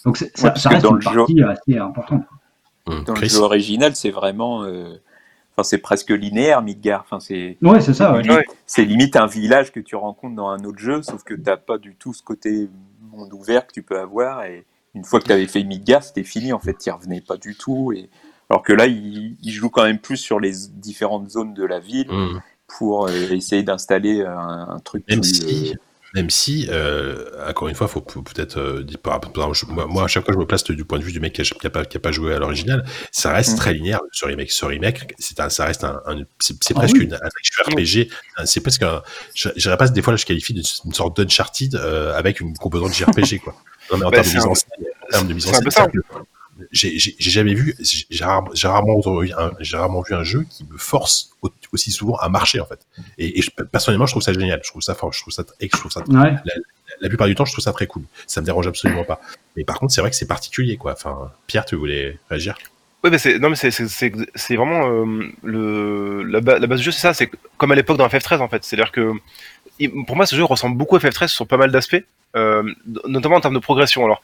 [0.04, 2.24] donc Ouais, ça, reste une jeu- partie assez importante.
[2.86, 3.28] Dans le Chris.
[3.28, 4.64] jeu original, c'est vraiment.
[4.64, 4.96] euh,
[5.54, 7.02] Enfin, c'est presque linéaire, Midgar.
[7.04, 7.58] Enfin, c'est.
[7.60, 8.12] Ouais, c'est ça.
[8.14, 8.22] Ouais.
[8.22, 8.46] limite, Ouais.
[8.64, 11.76] c'est limite un village que tu rencontres dans un autre jeu, sauf que t'as pas
[11.76, 12.70] du tout ce côté
[13.10, 14.44] monde ouvert que tu peux avoir.
[14.44, 14.64] Et
[14.94, 16.54] une fois que tu avais fait Midgar, c'était fini.
[16.54, 17.92] En fait, tu revenais pas du tout.
[17.92, 18.08] Et
[18.48, 21.80] alors que là, il, il joue quand même plus sur les différentes zones de la
[21.80, 22.40] ville Hum.
[22.78, 25.76] pour euh, essayer d'installer un, un truc Même plus, si, euh,
[26.14, 28.98] même si, euh, encore une fois, faut faut peut-être euh, dire
[29.68, 31.40] moi, moi, à chaque fois je me place du point de vue du mec qui
[31.40, 33.56] a, qui a pas, qui a pas joué à l'original, ça reste Mm.
[33.56, 34.00] très linéaire.
[34.12, 37.04] Ce remake, ce remake, c'est un, ça reste un, un- c'est Ah presque oui.
[37.04, 38.08] une, un action RPG.
[38.44, 39.02] C'est presque un,
[39.34, 42.40] je, je dirais pas des fois là, je qualifie d'une une sorte d'Uncharted euh, avec
[42.40, 43.54] une composante JRPG quoi.
[43.90, 44.68] Non mais en Bah, termes de mise en scène,
[45.04, 45.88] en termes de mise en scène,
[46.70, 47.74] j'ai jamais vu,
[48.10, 48.50] j'ai rarement,
[49.20, 52.80] vu un, jeu qui me force au- aussi souvent à marcher en fait.
[53.18, 54.60] Et, et je- personnellement, je trouve ça génial.
[54.62, 55.12] Je trouve ça fort.
[55.12, 56.34] Je trouve ça, je trouve ça Ouais.
[57.00, 58.02] la plupart du temps, je trouve ça très cool.
[58.26, 59.20] Ça me dérange absolument pas.
[59.56, 60.92] Mais par contre, c'est vrai que c'est particulier, quoi.
[60.92, 62.56] Enfin, Pierre, tu voulais réagir?
[63.04, 66.92] Oui, mais c'est non, mais c'est vraiment euh, le la, ba- la base du jeu,
[66.92, 67.14] c'est ça.
[67.14, 68.62] C'est comme à l'époque dans FF13 en fait.
[68.64, 69.12] C'est-à-dire que
[70.06, 72.04] pour moi, ce jeu ressemble beaucoup à FF13 sur pas mal d'aspects,
[72.36, 72.62] euh,
[73.08, 74.04] notamment en termes de progression.
[74.04, 74.22] Alors,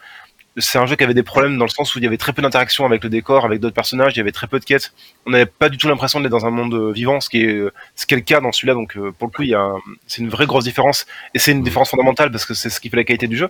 [0.58, 2.32] c'est un jeu qui avait des problèmes dans le sens où il y avait très
[2.32, 4.14] peu d'interaction avec le décor, avec d'autres personnages.
[4.14, 4.92] Il y avait très peu de quêtes.
[5.26, 7.52] On n'avait pas du tout l'impression d'être dans un monde euh, vivant, ce qui est
[7.52, 8.74] euh, ce qui est le cas dans celui-là.
[8.74, 11.90] Donc, euh, pour le coup, a c'est une vraie grosse différence et c'est une différence
[11.90, 13.48] fondamentale parce que c'est ce qui fait la qualité du jeu.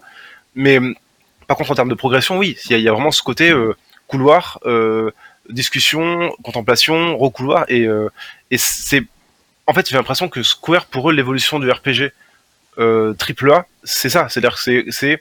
[0.54, 0.78] Mais
[1.46, 3.54] par contre, en termes de progression, oui, il y a, a vraiment ce côté
[4.06, 4.60] couloir,
[5.48, 7.86] discussion, contemplation, recouloir, et,
[8.56, 9.02] c'est,
[9.66, 12.12] en fait, j'ai l'impression que Square, pour eux, l'évolution du RPG
[12.78, 15.18] euh, AAA, c'est ça, c'est-à-dire que c'est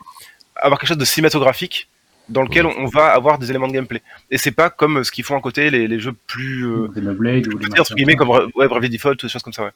[0.60, 1.88] avoir quelque chose de cinématographique
[2.30, 4.02] dans lequel on va avoir des éléments de gameplay.
[4.32, 7.48] Et c'est pas comme ce qu'ils font à côté, les, les jeux plus, euh, Xenoblade
[7.48, 9.72] ou plus les entre guillemets, comme ouais, Bravely Default, des choses comme ça, ouais.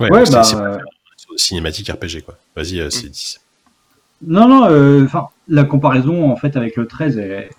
[0.00, 0.78] Ouais, Ouais, c'est- bah, c'est euh,
[1.36, 2.38] cinématique RPG, quoi.
[2.56, 3.36] Vas-y, euh, c'est dit.
[4.26, 7.50] Non, non, euh, enfin, la comparaison en fait avec le 13, elle,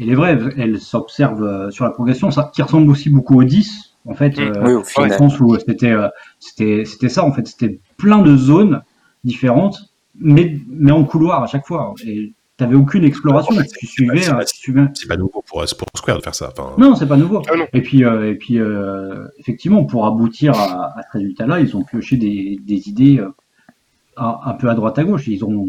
[0.00, 3.44] elle est vraie, elle s'observe euh, sur la progression, ça, qui ressemble aussi beaucoup au
[3.44, 4.40] 10, en fait, Mm.
[4.40, 6.08] euh, oui, au dans le sens où c'était, euh,
[6.40, 8.82] c'était, c'était ça, en fait, c'était plein de zones
[9.24, 11.94] différentes mais, mais en couloir à chaque fois.
[12.04, 13.54] Et t'avais aucune exploration.
[13.78, 16.34] Tu suivais, c'est euh, pas- tu suivais- C'est pas nouveau pour, pour Square de faire
[16.34, 16.52] ça.
[16.56, 17.42] Enfin, Non, c'est pas nouveau.
[17.50, 17.66] Ah non.
[17.72, 21.82] Et puis, euh, et puis euh, effectivement, pour aboutir à, à ce résultat-là, ils ont
[21.82, 23.30] pioché des, des idées euh,
[24.16, 25.26] un, un peu à droite à gauche.
[25.26, 25.66] Ils ont,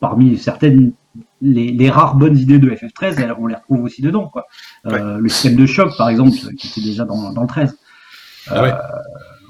[0.00, 0.92] parmi certaines,
[1.42, 4.28] les, les rares bonnes idées de FF13, elles- on les retrouve aussi dedans.
[4.28, 4.46] Quoi.
[4.86, 7.76] Euh, Le système de choc, par exemple, qui était déjà dans, dans le 13.
[8.48, 8.72] Ah ouais.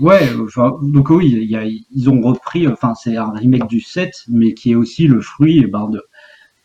[0.00, 3.80] Ouais, enfin, donc oui, il y a- ils ont repris, enfin, c'est un remake du
[3.80, 6.02] 7, mais qui est aussi le fruit eh ben, de,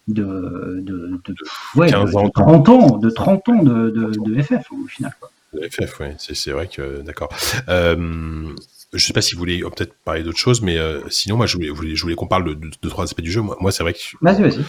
[0.08, 1.36] de, de, de,
[1.76, 2.26] ouais, 15 de- ans.
[2.26, 5.14] de 30 ans, de 30 ans de, de, de FF au final.
[5.20, 5.30] quoi.
[5.72, 7.30] FF, ouais, c'est vrai que d'accord.
[7.70, 8.48] Euh,
[8.94, 11.46] je sais pas si vous voulez euh, peut-être parler d'autre chose, mais euh, sinon moi
[11.46, 13.42] je voulais, je voulais qu'on parle de, de, de trois aspects du jeu.
[13.42, 14.54] Moi, moi, c'est vrai que Vas-y, vas-y.
[14.54, 14.60] ce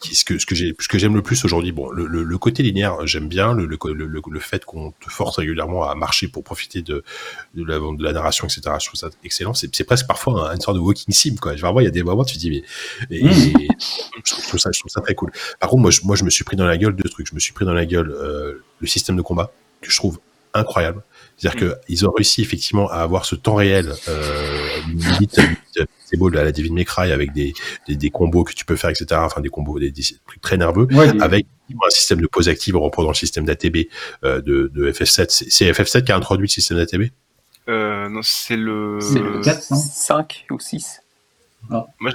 [0.00, 2.22] qui- ce que ce que j'ai ce que j'aime le plus aujourd'hui, bon, le, le,
[2.22, 3.76] le côté linéaire, j'aime bien le, le,
[4.28, 7.02] le, fait qu'on te force régulièrement à marcher pour profiter de
[7.54, 8.62] de la, de la narration, etc.
[8.80, 9.54] Je trouve ça excellent.
[9.54, 11.54] C'est c'est presque parfois un- une sorte de walking sim, quoi.
[11.54, 12.62] Vraiment, il y a des moments tu te dis mais
[13.16, 13.28] et, Mm.
[13.60, 13.68] et
[14.24, 15.30] je, trouve ça, je trouve ça très cool.
[15.60, 17.26] Par contre, moi, je, moi, je me suis pris dans la gueule deux trucs.
[17.28, 20.18] Je me suis pris dans la gueule euh, le système de combat que je trouve
[20.54, 21.02] incroyable.
[21.36, 25.58] C'est-à-dire que ils ont réussi effectivement à avoir ce temps réel, euh, limite, limite,
[26.04, 27.52] c'est beau à la Devil May Cry avec des,
[27.88, 29.06] des, des combos que tu peux faire, etc.
[29.24, 32.76] Enfin, des combos, des, des trucs très nerveux Ouais, avec un système de pause active
[32.76, 33.88] en reprenant le système d'ATB
[34.24, 35.26] euh, de, de FF7.
[35.30, 37.10] C'est- C'est FF7 qui a introduit le système d'ATB
[37.68, 38.98] Euh, non, c'est le.
[38.98, 39.76] Le le quatre, non?
[39.76, 41.00] 5 ou 6.
[41.70, 42.10] Ah, Moi,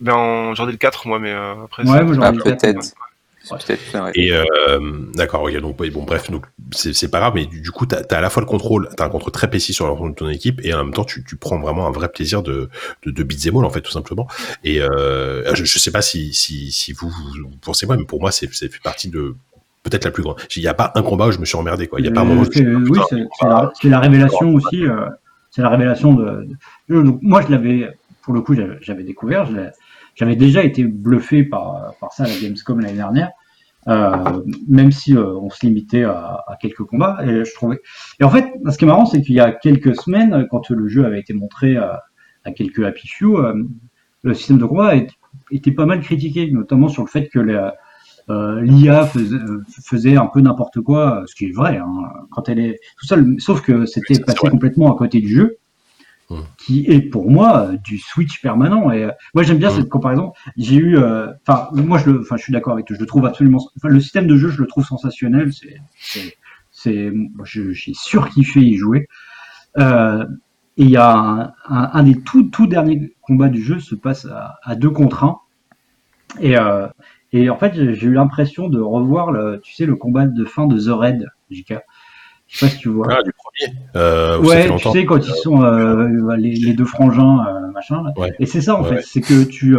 [0.00, 1.82] ben, j'aurais le 4, moi, mais euh, après.
[1.84, 2.92] Ouais, c'est- moi, j'aurais Ah, peut-être.
[3.50, 3.58] Ouais.
[3.92, 4.10] Ça.
[4.14, 4.44] Et euh,
[5.14, 8.14] d'accord, ok, donc bon, bref, donc c'est pas grave, mais du, du coup, t'as as
[8.16, 10.60] à la fois le contrôle, t'as un contrôle très précis sur l'ensemble de ton équipe,
[10.64, 12.68] et en même temps, tu, tu prends vraiment un vrai plaisir de
[13.04, 14.28] de, de all, en fait, tout simplement.
[14.64, 18.20] Et euh, je, je sais pas si si si vous, vous pensez moi, mais pour
[18.20, 19.34] moi, c'est c'est fait partie de
[19.82, 20.36] peut-être la plus grande.
[20.56, 21.98] Il y a pas un combat où je me suis emmerdé, quoi.
[22.00, 22.42] Il y a pas un moment.
[22.42, 23.28] où je Euh, me suis dit, oui,
[23.80, 24.86] c'est la, révélation aussi.
[24.86, 25.06] euh,
[25.50, 26.46] c'est la révélation de.
[26.88, 27.90] de- donc, moi, je l'avais,
[28.22, 29.46] pour le coup, j'avais découvert.
[29.46, 29.56] je
[30.14, 33.30] J'avais déjà été bluffé par, par ça à la Gamescom l'année dernière,
[33.88, 37.18] euh, même si euh, on se limitait à, à quelques combats.
[37.24, 37.80] Et je trouvais.
[38.20, 40.88] Et en fait, ce qui est marrant, c'est qu'il y a quelques semaines, quand le
[40.88, 42.02] jeu avait été montré à,
[42.44, 43.64] à quelques happy few, euh,
[44.22, 44.94] le système de combat
[45.50, 47.38] était, pas mal critiqué, notamment sur le fait que
[48.28, 51.92] euh, l'IA faisait, euh, faisait un peu n'importe quoi, ce qui est vrai, hein,
[52.30, 55.58] quand elle est tout seul, sauf que c'était passé complètement à côté du jeu,
[56.58, 58.90] Qui est pour moi euh, du switch permanent.
[58.90, 59.76] Et euh, moi j'aime bien Mm.
[59.76, 60.32] cette comparaison.
[60.56, 63.26] J'ai eu, euh, enfin moi je enfin je suis d'accord avec toi, je le trouve
[63.26, 65.52] absolument, le système de jeu je le trouve sensationnel.
[65.52, 65.80] C'est,
[66.70, 67.12] c'est,
[67.44, 69.06] j'ai surkiffé y jouer.
[69.78, 70.24] Euh,
[70.78, 73.94] et il y a un, un, un des tout tout derniers combats du jeu se
[73.94, 75.38] passe à, à deux contre un.
[76.40, 76.88] Et, euh,
[77.32, 80.66] et en fait, j'ai eu l'impression de revoir, le, tu sais, le combat de fin
[80.66, 81.74] de The Raid, JK.
[82.52, 83.06] Je sais pas si tu vois.
[83.10, 83.78] Ah, du premier.
[83.96, 88.02] Euh, ouais, tu sais, quand ils sont euh, les, les deux frangins, euh, machin.
[88.02, 88.12] là.
[88.18, 88.34] Ouais.
[88.38, 88.94] Et c'est ça, en Ouais, fait.
[88.96, 89.02] ouais.
[89.06, 89.74] C'est que tu,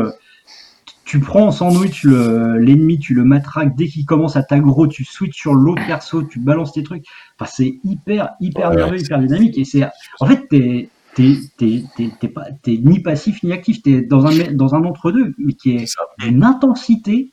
[1.06, 3.76] tu prends en sandwich le- l'ennemi, tu le matraques.
[3.76, 7.06] Dès qu'il commence à t'aggro, tu switches sur l'autre perso, tu balances tes trucs.
[7.40, 9.56] Enfin, c'est hyper, hyper Ouais, nerveux, hyper dynamique.
[9.60, 9.84] Et c'est,
[10.20, 13.84] en fait, t'es, t'es, t'es, t'es, t'es pas, t'es ni passif ni actif.
[13.84, 16.02] T'es dans un, dans un entre-deux, mais qui est C'est ça.
[16.20, 17.30] d'une intensité.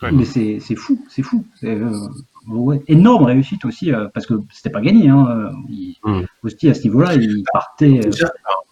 [0.00, 0.12] Ouais.
[0.12, 1.44] Mais c'est c'est fou, c'est fou.
[2.48, 2.82] Ouais.
[2.88, 5.08] Énorme réussite aussi, euh, parce que c'était pas gagné.
[5.08, 5.26] Hein.
[5.30, 6.22] euh, Il, Mm.
[6.42, 8.10] Aussi, à ce niveau-là, il partait, euh,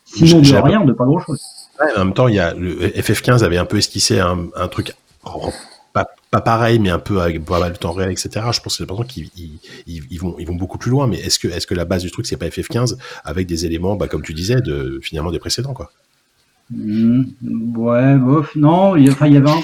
[0.05, 1.41] sinon de rien, de pas grand-chose.
[1.81, 4.69] Ouais, en même temps, il y a le FF15 avait un peu esquissé un, un
[4.69, 5.51] truc oh,
[5.93, 8.47] pas, pas pareil, mais un peu avec pas mal de temps réel, etc.
[8.53, 11.07] Je pense que l'impression qu'ils ils, ils, ils vont ils vont beaucoup plus loin.
[11.07, 13.97] Mais est-ce que est-ce que la base du truc c'est pas FF15 avec des éléments,
[13.97, 15.91] bah, comme tu disais, de finalement des précédents quoi?
[16.73, 17.25] Mm,
[17.77, 19.61] ouais, bof, non, il y, a- enfin, il y avait un,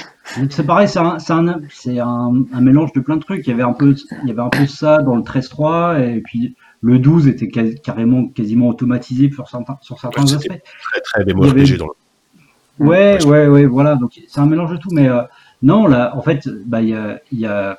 [0.50, 3.46] c'est pareil, c'est un, c'est un, c'est un, un mélange de plein de trucs.
[3.46, 6.20] Il y avait un peu, il y avait un peu ça dans le 13.3 et
[6.20, 10.48] puis le 12 était quasi- carrément quasiment automatisé sur certains, sur certains Ouais, aspects.
[10.92, 11.92] Très très mémoire avait- dans le.
[12.84, 13.94] Ouais, Ouais, ouais, ouais, voilà.
[13.94, 15.22] Donc c'est un mélange de tout, mais euh,
[15.62, 17.78] non, là, en fait, bah, il y a, il y a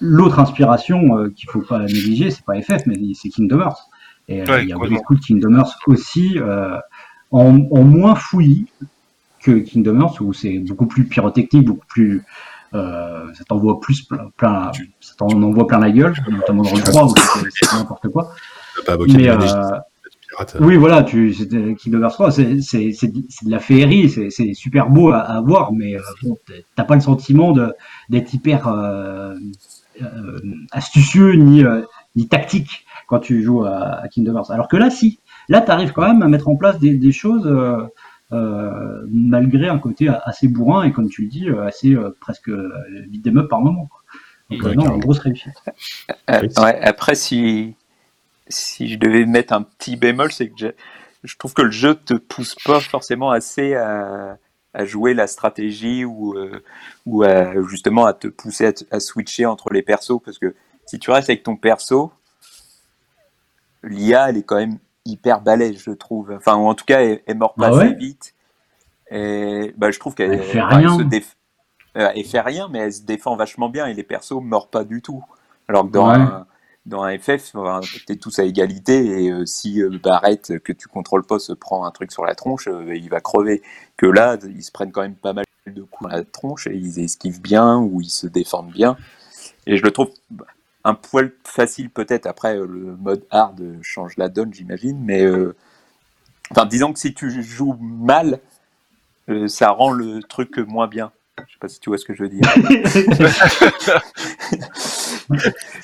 [0.00, 3.88] l'autre inspiration euh, qu'il faut pas négliger, c'est pas FF, mais c'est Kingdom Hearts.
[4.28, 6.76] Et euh, Ouais, il y a beaucoup de Kingdom Hearts aussi, euh,
[7.30, 8.66] en, en moins fouillis
[9.40, 12.22] que Kingdom Hearts, où c'est beaucoup plus pyrotechnique, beaucoup plus
[12.74, 16.82] euh, ça t'envoie plus plein, plein ça t'en envoie plein la gueule, notamment dans le
[16.82, 17.14] 3 où
[17.50, 18.30] c'est- n'importe quoi.
[18.84, 19.36] Pas Mais, euh,
[20.60, 21.34] oui, voilà, tu,
[21.78, 26.00] Kingdom Hearts 3, c'est, de- la féerie, c'est, super beau à, à voir, mais euh,
[26.22, 26.36] bon,
[26.76, 27.54] t'as pas le sentiment
[28.10, 29.34] d'être hyper euh,
[30.02, 30.38] euh,
[30.70, 31.64] astucieux ni,
[32.16, 34.50] ni tactique quand tu joues à, à Kingdom Hearts.
[34.50, 37.46] Alors que là, si, là, t'arrives quand même à mettre en place des, des choses
[37.46, 37.86] euh,
[38.32, 42.70] euh, malgré un côté assez bourrin et comme tu le dis, assez euh, presque euh,
[43.08, 43.86] beat'em up par moment.
[43.86, 44.00] quoi.
[44.50, 44.98] Donc, Ouais, euh, non, carrément.
[44.98, 45.54] grosse réussite.
[46.30, 47.76] Euh, ouais, après, si,
[48.48, 50.74] si je devais mettre un petit bémol, c'est que
[51.24, 54.38] je trouve que le jeu te pousse pas forcément assez à,
[54.74, 56.62] à jouer la stratégie ou, euh,
[57.06, 60.54] ou à, justement à te pousser à, à, switcher entre les persos parce que
[60.86, 62.12] si tu restes avec ton perso,
[63.82, 64.78] l'IA elle est quand même
[65.08, 66.32] hyper balèze je trouve.
[66.36, 68.34] Enfin ou en tout cas elle, elle pas Ah assez ouais vite.
[69.10, 70.96] Et bah, je trouve qu'elle Elle fait rien.
[70.98, 71.34] déf-
[71.96, 74.84] euh, elle fait rien mais elle se défend vachement bien et les persos meurent pas
[74.84, 75.24] du tout.
[75.68, 76.16] Alors que dans Ouais.
[76.16, 76.46] un
[76.86, 80.88] dans un FF, enfin, t'es tous à égalité et euh, si euh, Barrett que tu
[80.88, 83.62] contrôles pas se prend un truc sur la tronche, euh, il va crever.
[83.98, 86.74] Que là, ils se prennent quand même pas mal de coups dans la tronche et
[86.74, 88.96] ils esquivent bien ou ils se défendent bien.
[89.66, 90.46] Et je le trouve bah,
[90.84, 92.26] un poil facile peut-être.
[92.26, 94.98] Après, euh, le mode hard euh, change la donne, j'imagine.
[95.04, 95.54] Mais euh,
[96.50, 98.40] enfin, disons que si tu joues mal,
[99.46, 101.12] ça rend le truc moins bien.
[101.46, 102.42] Je sais pas si tu vois ce que je veux dire.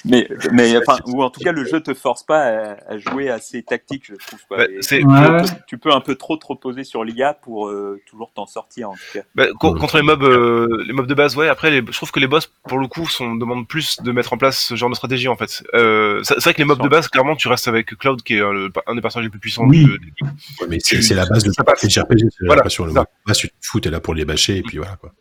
[0.04, 3.30] mais, mais enfin, ou en tout cas, le jeu te force pas à, à jouer
[3.30, 4.38] assez tactique, je trouve.
[4.48, 4.58] Quoi.
[4.58, 5.42] Bah, tu, Ouais.
[5.42, 8.90] peux, tu peux un peu trop te reposer sur l'IA pour euh, toujours t'en sortir,
[8.90, 9.22] en tout cas.
[9.34, 11.48] Bah, co- contre les mobs, euh, les mobs de base, ouais.
[11.48, 14.32] Après, les- je trouve que les boss, pour le coup, sont, demandent plus de mettre
[14.32, 15.62] en place ce genre de stratégie, en fait.
[15.74, 18.38] Euh, c'est vrai que les mobs de base, clairement, tu restes avec Cloud, qui est
[18.40, 19.84] le- un des personnages les plus puissants Oui.
[19.84, 20.26] de de l'équipe.
[20.60, 21.50] Ouais, mais c'est la base de.
[21.50, 22.84] RPG, Voilà, l'impression.
[22.86, 22.92] Le
[23.34, 25.12] tu te fous, t'es là pour les bâcher, et puis voilà, quoi.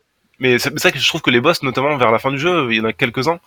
[0.43, 2.67] Mais c'est vrai que je trouve que les boss, notamment vers la fin du jeu,
[2.71, 3.39] il y en a quelques-uns,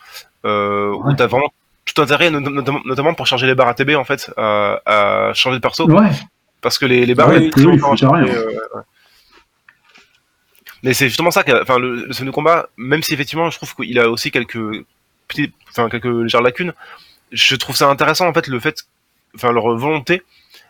[0.44, 1.14] euh, où Ouais.
[1.16, 1.52] t'as vraiment
[1.84, 5.58] tout intérêt, not- notamment, notamment pour charger les barres ATB, en fait, à, à changer
[5.58, 5.88] de perso.
[5.88, 6.10] ouais.
[6.62, 8.50] Parce que les, les barres Ouais, euh.
[10.82, 13.98] Mais c'est justement ça, que, enfin, le, le combat, même si effectivement, je trouve qu'il
[13.98, 14.58] a aussi quelques
[15.28, 16.72] petits, enfin, quelques légères lacunes,
[17.32, 18.84] je trouve ça intéressant, en fait, le fait,
[19.34, 20.22] enfin, leur volonté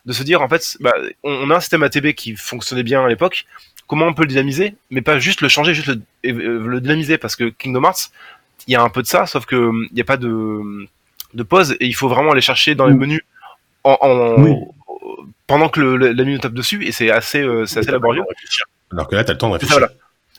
[0.06, 3.04] de se dire, en fait, bah, on, on a un système ATB qui fonctionnait bien
[3.04, 3.46] à l'époque,
[3.86, 7.18] comment on peut le dynamiser, mais pas juste le changer, juste le, euh, le dynamiser,
[7.18, 8.10] parce que Kingdom Hearts,
[8.66, 10.86] il y a un peu de ça, sauf que hum, il n'y a pas de,
[11.34, 13.22] de pause, et il faut vraiment aller chercher dans les menus
[13.84, 14.52] en, en- Oui.
[15.46, 18.22] pendant que le, le- la minute tape dessus, et c'est assez, euh, c'est assez laborieux.
[18.92, 19.78] Alors que là, t'as le temps de réfléchir.
[19.78, 19.92] voilà.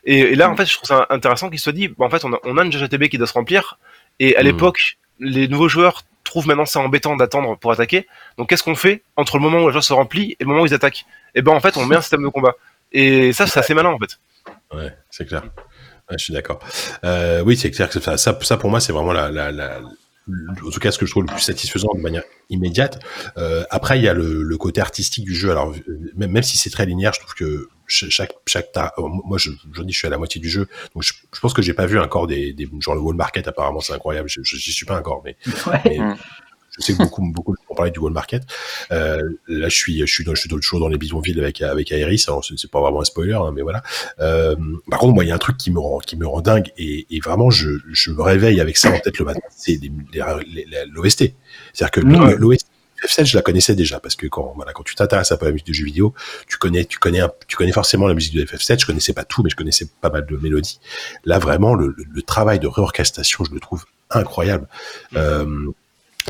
[0.06, 2.24] Et, et là, en fait, je trouve ça intéressant qu'il soit dit, bah, en fait,
[2.26, 3.78] on a, on a une ATB qui doit se remplir,
[4.20, 4.46] et à Mhm.
[4.46, 8.06] l'époque, les nouveaux joueurs trouvent maintenant ça embêtant d'attendre pour attaquer.
[8.38, 10.62] Donc, qu'est-ce qu'on fait entre le moment où la jauge se remplit et le moment
[10.62, 11.06] où ils attaquent?
[11.36, 12.54] Et ben, en fait, on met un système de combat.
[12.92, 14.20] Et ça, c'est assez malin, en fait.
[14.74, 15.44] Ouais, c'est clair.
[16.10, 16.60] Ouais, je suis d'accord.
[17.04, 19.80] Euh, oui, c'est clair que ça, ça, ça, pour moi, c'est vraiment la, la, la,
[20.66, 23.00] en tout cas, ce que je trouve le plus satisfaisant de manière immédiate.
[23.38, 25.52] Euh, après, il y a le, le côté artistique du jeu.
[25.52, 28.94] Alors, euh, même, même si c'est très linéaire, je trouve que ch- chaque, chaque, ta-
[28.98, 31.54] moi, je, je dis, je suis à la moitié du jeu, donc je, je pense
[31.54, 33.48] que j'ai pas vu encore des, des genre le wall market.
[33.48, 34.30] Apparemment, c'est incroyable.
[34.30, 35.82] Je, je- j'y suis pas encore, mais Ouais.
[35.86, 36.16] mais Mm.
[36.78, 38.44] Je sais que beaucoup, beaucoup ont parlé du wall market.
[38.92, 41.92] Euh, là, je suis, je suis, dans, je suis toujours dans les bidonvilles avec avec
[41.92, 42.26] Aeris.
[42.58, 43.82] C'est pas vraiment un spoiler, hein, mais voilà.
[44.20, 44.56] Euh,
[44.90, 46.72] par contre, moi, il y a un truc qui me rend, qui me rend dingue
[46.78, 49.40] et, et vraiment, je, je me réveille avec ça en tête le matin.
[49.56, 49.80] C'est
[50.94, 51.34] l'OST.
[51.74, 52.36] C'est-à-dire que Ouais.
[52.38, 52.66] l'OST
[53.06, 55.50] F7, je la connaissais déjà parce que quand voilà, quand tu t'intéresses un peu à
[55.50, 56.16] la musique de jeux vidéo,
[56.48, 58.80] tu connais, tu connais, un- tu connais forcément la musique de FF7.
[58.82, 60.80] Je connaissais pas tout, mais je connaissais pas mal de mélodies.
[61.24, 64.68] Là, vraiment, le, le- le travail de réorchestration, je le trouve incroyable.
[65.16, 65.68] Euh,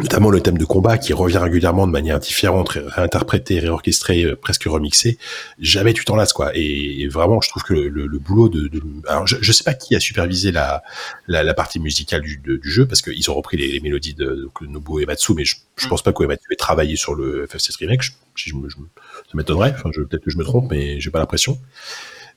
[0.02, 4.36] notamment le thème de combat qui revient régulièrement de manière différente, ré- réinterprété, réorchestré, euh,
[4.36, 5.18] presque remixé.
[5.60, 6.52] Jamais tu t'en lasses quoi.
[6.56, 9.52] Et, et vraiment, je trouve que le, le- le boulot de, de- alors je, je
[9.52, 10.84] sais pas qui a supervisé la
[11.28, 14.14] la, la partie musicale du, de- du jeu parce qu'ils ont repris les, les mélodies
[14.14, 17.78] de, de Nobuo Ematsu, mais je, je pense pas qu'Uematsu ait travaillé sur le FF7
[17.80, 18.02] remake.
[18.04, 19.74] Je, je, ça m'étonnerait.
[19.78, 21.60] Enfin, peut-être que je me trompe, mais j'ai pas l'impression.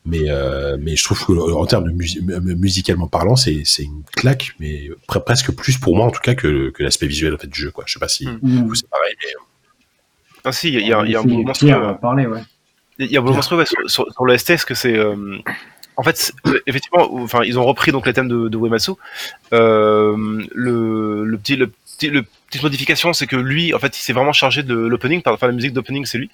[0.07, 4.55] Mais, euh, mais je trouve que en termes de musicalement parlant, c'est c'est une claque,
[4.59, 7.49] mais pre- presque plus pour moi en tout cas que, que l'aspect visuel en fait
[7.49, 7.71] du jeu.
[7.71, 7.85] Quoi.
[7.87, 8.39] Je sais pas si Mm.
[8.43, 8.67] Mm.
[8.67, 9.15] vous c'est pareil.
[9.23, 9.33] Mais...
[10.45, 11.25] Ah, si, il y a, il y a- il y a un
[12.27, 12.41] ouais.
[12.99, 14.97] Il y a un boulot monstrueux ouais, sur, sur, sur le ST, que c'est.
[14.97, 15.37] euh,
[15.97, 18.93] en fait, euh, effectivement, enfin, ils ont repris donc les thèmes de, de Uematsu.
[19.53, 20.17] Euh,
[20.55, 24.13] le, le petit, le petit, le petite modification, c'est que lui, en fait, il s'est
[24.13, 25.23] vraiment chargé de l'opening.
[25.27, 26.31] Enfin, la musique d'opening, c'est lui.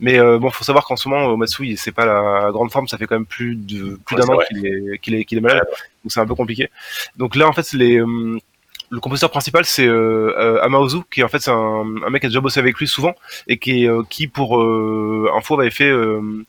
[0.00, 2.88] Mais euh, bon, faut savoir qu'en ce moment, Uematsu, il- c'est pas la grande forme.
[2.88, 5.38] Ça fait quand même plus de plus Ouais, d'un an qu'il est, qu'il est, qu'il
[5.38, 5.66] est malade.
[6.04, 6.70] Donc c'est un peu compliqué.
[7.16, 8.38] Donc là, en fait, les euh,
[8.92, 12.26] le compositeur principal, c'est euh, euh, Amaozu, qui en fait c'est un, un mec qui
[12.26, 13.14] a déjà bossé avec lui souvent
[13.46, 16.44] et qui, euh, qui pour euh, info avait fait, euh,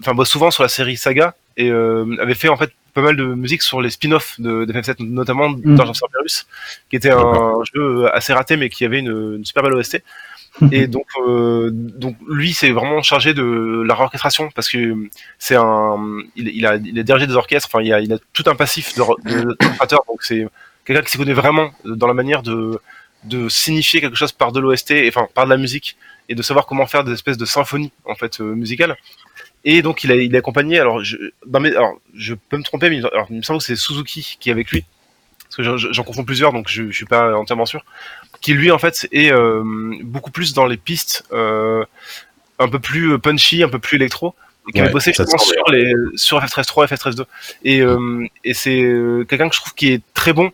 [0.00, 3.16] enfin bosse souvent sur la série Saga et euh, avait fait en fait pas mal
[3.16, 5.76] de musique sur les spin-offs de, de FF7, notamment Mm.
[5.76, 6.46] Dark of Cerberus,
[6.88, 10.02] qui était un jeu assez raté mais qui avait une, une super belle OST.
[10.72, 14.96] Et donc, euh, donc lui, c'est vraiment chargé de la réorchestration parce que
[15.38, 15.98] c'est un,
[16.34, 17.68] il, il a, il a dirigé des orchestres.
[17.70, 20.48] Enfin, il a, il a tout un passif d'orchestrateur, donc c'est
[20.86, 22.80] quelqu'un qui s'y connaît vraiment dans la manière de,
[23.24, 25.98] de signifier quelque chose par de l'OST, enfin par de la musique,
[26.30, 28.96] et de savoir comment faire des espèces de symphonies en fait euh, musicales.
[29.66, 30.78] Et donc il a, il a accompagné.
[30.78, 33.64] Alors, je, dans mes, alors, je peux me tromper, mais alors, il me semble que
[33.66, 34.84] c'est Suzuki qui est avec lui,
[35.44, 37.84] parce que j'en- confonds plusieurs, donc je, je suis pas entièrement sûr.
[38.40, 39.62] Qui lui en fait est euh,
[40.02, 41.24] beaucoup plus dans les pistes.
[41.32, 41.84] Euh,
[42.58, 44.34] un peu plus euh, punchy, un peu plus électro,
[44.68, 47.24] et qui Ouais, avait bossé te semble sur les sur FF13 et FF13
[47.64, 50.50] Et euh, et c'est euh, quelqu'un que je trouve qui est très bon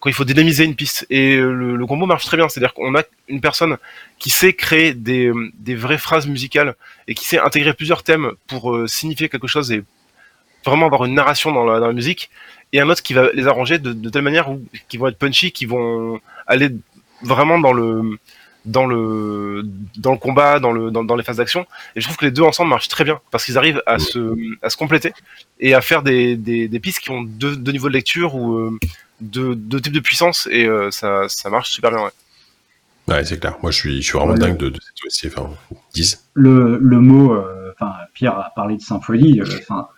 [0.00, 1.06] quand il faut dynamiser une piste.
[1.10, 3.78] Et euh, le, le combo marche très bien, c'est-à-dire qu'on a une personne
[4.18, 6.74] qui sait créer des euh, des vraies phrases musicales
[7.08, 9.82] et qui sait intégrer plusieurs thèmes pour euh, signifier quelque chose et
[10.64, 12.30] vraiment avoir une narration dans la, dans la musique,
[12.72, 15.18] et un autre qui va les arranger de, de telle manière où qui vont être
[15.18, 16.70] punchy, qui vont aller
[17.22, 18.18] vraiment dans le
[18.64, 19.62] dans le
[19.96, 21.66] dans le combat, dans le dans, dans les phases d'action.
[21.96, 24.36] Et je trouve que les deux ensemble marchent très bien parce qu'ils arrivent à se
[24.62, 25.12] à se compléter
[25.58, 28.56] et à faire des des, des pistes qui ont deux, deux niveaux de lecture ou
[28.56, 28.78] euh,
[29.20, 32.00] deux, deux types de puissance et euh, ça ça marche super bien.
[32.04, 32.10] Ouais.
[33.08, 33.56] Ouais, c'est clair.
[33.62, 34.38] Moi, je suis, je suis vraiment Ouais.
[34.38, 35.26] dingue de, de cette OST.
[35.38, 35.50] Enfin,
[35.94, 36.28] 10.
[36.34, 39.88] le, le mot, euh, enfin Pierre a parlé de symphonie, euh, enfin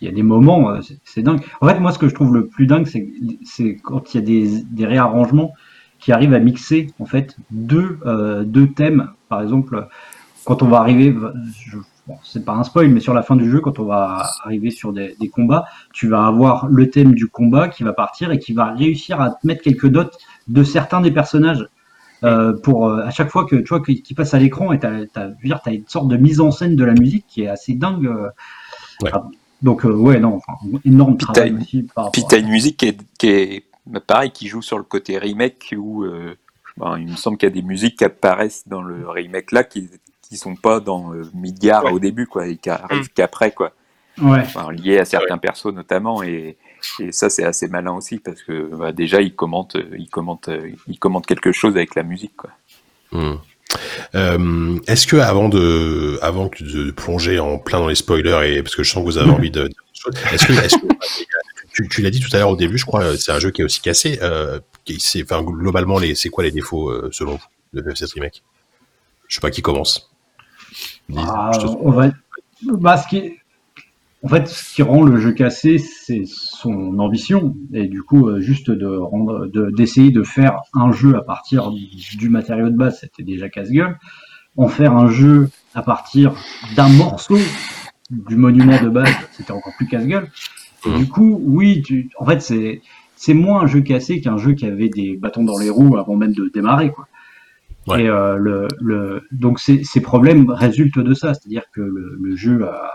[0.00, 1.40] il y a des moments, euh, c'est- dingue.
[1.60, 3.08] En fait, moi ce que je trouve le plus dingue, c'est
[3.44, 5.54] c'est quand il y a des, des réarrangements
[5.98, 9.10] qui arrivent à mixer en fait deux, euh, deux thèmes.
[9.28, 9.88] Par exemple,
[10.44, 11.14] quand on va arriver,
[11.66, 14.26] je, bon, c'est pas un spoil, mais sur la fin du jeu, quand on va
[14.44, 18.30] arriver sur des, des combats, tu vas avoir le thème du combat qui va partir
[18.30, 21.68] et qui va réussir à te mettre quelques notes de certains des personnages.
[22.24, 25.04] Euh, pour euh, à chaque fois que tu vois qui passe à l'écran et t'as
[25.44, 28.06] dire, t'as une sorte de mise en scène de la musique qui est assez dingue
[28.06, 28.28] euh.
[29.02, 29.10] Ouais.
[29.12, 29.24] Ah,
[29.60, 30.54] donc euh, ouais non enfin,
[30.86, 33.64] énorme Puis travail aussi par Puis t'as une musique qui est, qui est
[34.06, 37.62] pareil, qui joue sur le côté remake où il me semble qu'il y a des
[37.62, 39.90] musiques qui apparaissent dans le remake là qui
[40.28, 41.92] qui sont pas dans euh, Midgar Ouais.
[41.92, 43.72] au début quoi et qui arrivent qu'après quoi,
[44.22, 46.56] ouais enfin, liées à certains persos notamment et,
[47.00, 50.48] et ça c'est assez malin aussi parce que bah, déjà ils commentent euh, ils commentent
[50.48, 52.50] euh, ils commentent quelque chose avec la musique quoi.
[53.12, 53.36] Hmm.
[54.14, 58.76] Euh, Est-ce que avant de, avant de plonger en plein dans les spoilers et parce
[58.76, 59.74] que je sens que vous avez envie de, de
[60.32, 60.86] est-ce que,
[61.74, 63.60] tu, tu l'as dit tout à l'heure au début, je crois, c'est un jeu qui
[63.60, 64.18] est aussi cassé.
[64.22, 64.60] Euh,
[65.22, 68.42] enfin, globalement, les, c'est quoi les défauts selon vous de FF7 remake?
[69.28, 70.10] Je sais pas qui commence.
[71.16, 72.10] Ah, te- on va
[72.80, 73.36] bah, ce qui est-
[74.22, 77.54] en fait ce qui rend le jeu cassé c'est son ambition.
[77.72, 81.70] Et du coup euh, juste de rendre de d'essayer de faire un jeu à partir
[81.70, 83.98] du matériau de base c'était déjà casse-gueule.
[84.56, 86.34] En faire un jeu à partir
[86.76, 87.36] d'un morceau
[88.10, 90.30] du monument de base c'était encore plus casse-gueule.
[90.86, 92.80] Et du coup oui tu, en fait c'est
[93.16, 96.16] c'est moins un jeu cassé qu'un jeu qui avait des bâtons dans les roues avant
[96.16, 97.06] même de démarrer quoi
[97.86, 98.02] Ouais.
[98.02, 102.36] et euh, le, le, donc ces, ces problèmes résultent de ça, c'est-à-dire que le, le
[102.36, 102.90] jeu a,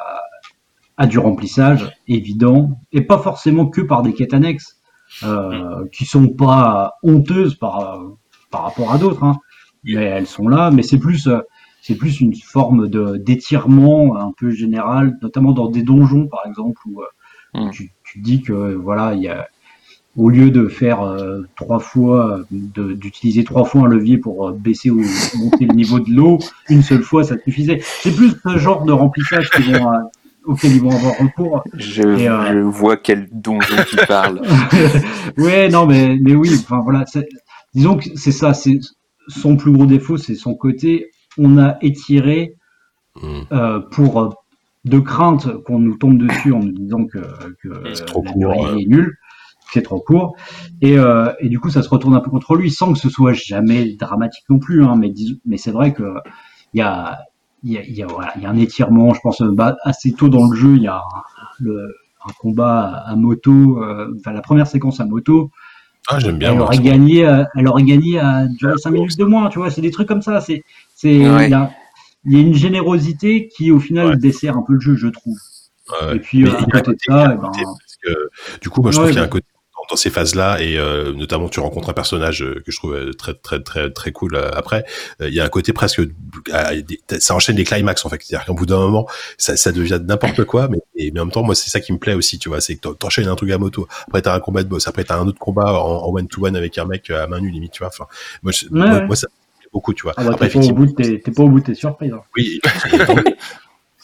[0.97, 4.77] a du remplissage évident, et pas forcément que par des quêtes annexes,
[5.23, 8.01] euh, qui sont pas honteuses par,
[8.49, 9.37] par rapport à d'autres, hein,
[9.83, 11.29] mais elles sont là, mais c'est plus,
[11.81, 16.81] c'est plus une forme de d'étirement un peu général, notamment dans des donjons par exemple,
[16.85, 17.05] où, euh,
[17.55, 17.71] où Mm.
[17.71, 19.47] tu, tu dis que voilà, il y a
[20.17, 24.51] au lieu de faire euh, trois fois, de- d'utiliser trois fois un levier pour euh,
[24.51, 25.01] baisser ou
[25.39, 26.39] monter le niveau de l'eau,
[26.69, 27.79] une seule fois ça suffisait.
[27.81, 29.97] C'est plus ce genre de remplissage qu'ils vont, euh,
[30.45, 31.63] auquel ils vont avoir recours.
[31.73, 34.41] Je, Et, euh, je vois quel donjon tu parles.
[35.37, 37.29] ouais, non, mais, mais oui, enfin voilà, c'est-
[37.73, 38.79] disons que c'est ça, c'est
[39.27, 41.11] son plus gros défaut, c'est son côté.
[41.37, 42.55] On a étiré
[43.21, 43.41] Hmm.
[43.51, 44.35] euh, pour
[44.85, 47.19] de crainte qu'on nous tombe dessus en nous disant que,
[47.61, 48.81] que C'est trop la court, durée ouais.
[48.83, 49.17] est nulle,
[49.73, 50.35] c'est trop court,
[50.81, 53.09] et, euh, et du coup ça se retourne un peu contre lui, sans que ce
[53.09, 56.03] soit jamais dramatique non plus, hein, mais, dis- mais c'est vrai que
[56.73, 57.19] il y a,
[57.63, 60.13] il y, a, y, a, voilà, il y a un étirement, je pense, bah, assez
[60.13, 61.01] tôt dans le jeu, il y a un,
[61.59, 61.93] le,
[62.27, 65.51] un combat à moto, euh, enfin la première séquence à moto,
[66.09, 66.51] Ah, j'aime bien.
[66.51, 66.81] elle moi, aurait ça.
[66.83, 69.91] gagné, à- elle aurait gagné à durer 5 minutes de moins, tu vois, c'est des
[69.91, 70.63] trucs comme ça, c'est,
[70.95, 71.47] c'est, Ouais.
[71.47, 71.71] il y a,
[72.25, 74.17] il y a une générosité qui au final Ouais.
[74.17, 75.37] dessert un peu le jeu, je trouve.
[76.01, 76.17] Ouais.
[76.17, 78.29] Et puis euh, a à côté de ça, eh ben, parce que,
[78.61, 79.45] du coup, moi, je Ouais, trouve qu'il y a un côté
[79.91, 83.13] dans, ces phases-là, et euh, notamment, tu rencontres un personnage euh, que je trouve euh,
[83.13, 84.85] très, très, très, très cool après.
[85.19, 86.01] Il y a un côté presque,
[87.19, 88.21] ça enchaîne des climax en fait.
[88.23, 91.31] C'est-à-dire qu'au bout d'un moment, ça, ça devient n'importe quoi, mais, et, mais en même
[91.31, 93.35] temps, moi, c'est ça qui me plaît aussi, tu vois, c'est que t'en- t'enchaînes un
[93.35, 96.01] truc à moto, après t'as un combat de boss, après t'as un autre combat en
[96.01, 97.89] en one-to-one avec un mec à main nue limite, tu vois.
[97.89, 98.05] Enfin,
[98.43, 99.05] moi, je- Ouais, moi, ouais.
[99.07, 99.27] moi, ça
[99.73, 100.13] beaucoup, tu vois.
[100.17, 102.11] ah bah, après, de tes, t'es pas au bout de tes surprises.
[102.11, 102.21] hein.
[102.35, 102.59] oui,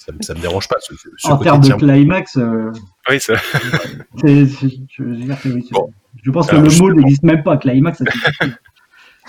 [0.07, 0.77] ça, me- ça me dérange pas.
[0.79, 2.71] Ce, ce- ce en termes de climax, euh,
[3.09, 3.35] Oui, c'est,
[4.21, 4.47] c'est-
[4.89, 5.89] je, veux dire que oui, c'est- Bon.
[6.23, 7.57] je pense que Alors, le mot n'existe même pas.
[7.57, 8.05] Climax, ça.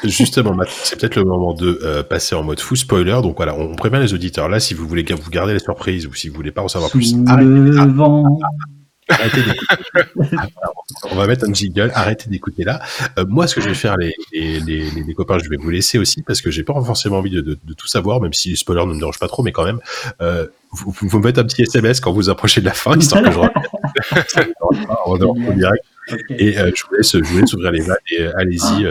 [0.05, 3.19] Justement, c'est peut-être le moment de euh, passer en mode full spoiler.
[3.21, 6.15] Donc voilà, on, prévient les auditeurs là, si vous voulez vous garder la surprise ou
[6.15, 8.25] si vous voulez pas en savoir Sous plus, arrêtez, le vent.
[8.25, 8.78] arrêtez
[9.09, 10.37] d'écouter.
[10.39, 10.69] Ah,
[11.11, 12.81] on va mettre un jingle, arrêtez d'écouter là.
[13.19, 15.57] Euh, moi, ce que je vais faire, les, les, les, les- les copains, je vais
[15.57, 18.33] vous laisser aussi parce que j'ai pas forcément envie de, de, de tout savoir, même
[18.33, 19.81] si les spoilers ne me dérangent pas trop, mais quand même,
[20.21, 22.97] euh, vous, vous vous me faites un petit SMS quand vous approchez de la fin,
[22.97, 23.39] histoire que je
[25.07, 25.85] on en direct.
[26.31, 28.85] Et euh, je vous laisse, je vous laisse ouvrir les vannes et allez-y,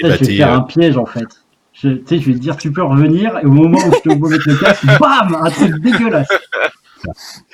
[0.00, 1.26] Ça, je vais faire un piège en fait.
[1.72, 4.48] Je, je vais te dire, tu peux revenir, et au moment où je te mettre
[4.48, 6.28] le casque, bam, un truc dégueulasse.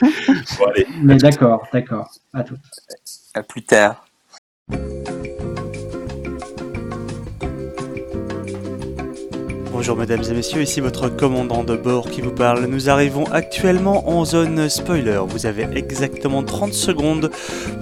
[0.01, 0.87] Bon, allez.
[1.03, 2.11] Mais d'accord, d'accord.
[2.33, 2.57] À tout.
[3.35, 4.05] À plus tard.
[9.81, 12.67] Bonjour mesdames et messieurs, ici votre commandant de bord qui vous parle.
[12.67, 15.23] Nous arrivons actuellement en zone spoiler.
[15.27, 17.31] Vous avez exactement 30 secondes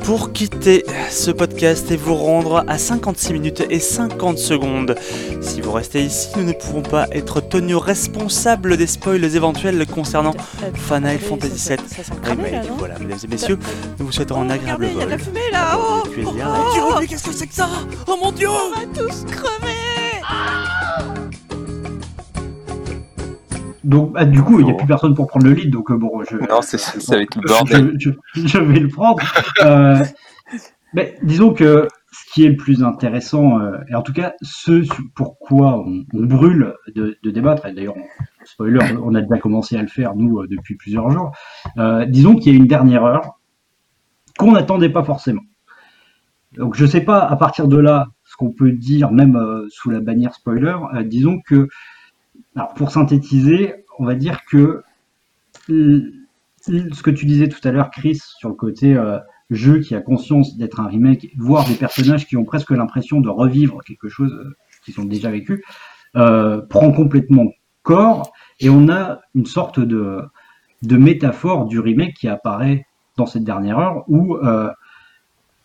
[0.05, 4.95] pour quitter ce podcast et vous rendre à 56 minutes et 50 secondes.
[5.41, 10.37] Si vous restez ici, nous ne pouvons pas être tenus responsables des spoils éventuels concernant
[10.75, 11.79] Final Fantasy VII
[12.23, 12.71] Remake.
[12.79, 13.59] Voilà, mesdames et messieurs,
[13.99, 15.27] nous vous souhaitons un agréable Regardez, il y a de la vol.
[15.27, 16.71] fumée là oh Tu es bien, Oh, là.
[16.75, 17.69] Dieu, mais qu'est-ce que c'est que ça?
[18.07, 19.88] Oh mon Dieu On va tous crever
[23.85, 25.97] Donc, ah, du coup, il n'y a plus personne pour prendre le lead, donc euh,
[25.97, 27.95] bon, je, Non, c'est ça, ça va être le bordel.
[27.99, 29.19] je, je- je vais le prendre.
[29.65, 30.03] Euh,
[30.95, 34.83] mais disons que ce qui est le plus intéressant, euh, et en tout cas, ce
[35.15, 39.77] pourquoi on, on brûle de, de débattre, et d'ailleurs, on- spoiler, on a déjà commencé
[39.77, 41.33] à le faire, nous, depuis plusieurs jours,
[41.77, 43.39] euh, disons qu'il y a une dernière heure
[44.39, 45.43] qu'on n'attendait pas forcément.
[46.57, 50.01] Donc, je sais pas, à partir de là, ce qu'on peut dire, même sous la
[50.01, 51.69] bannière spoiler, disons que,
[52.57, 54.83] alors, pour synthétiser, on va dire que
[55.69, 56.13] l-
[56.67, 59.19] ce que tu disais tout à l'heure, Chris, sur le côté euh,
[59.51, 63.29] jeu qui a conscience d'être un remake, voire des personnages qui ont presque l'impression de
[63.29, 65.65] revivre quelque chose euh, qu'ils ont déjà vécu,
[66.17, 67.47] euh, prend complètement
[67.83, 70.23] corps et on a une sorte de,
[70.83, 72.87] métaphore du remake qui apparaît
[73.17, 74.71] dans cette dernière heure où, euh,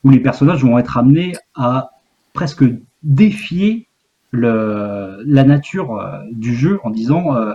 [0.04, 1.92] où les personnages vont être amenés à
[2.34, 2.64] presque
[3.04, 3.88] défier
[4.34, 7.54] le, la nature euh, du jeu en disant euh,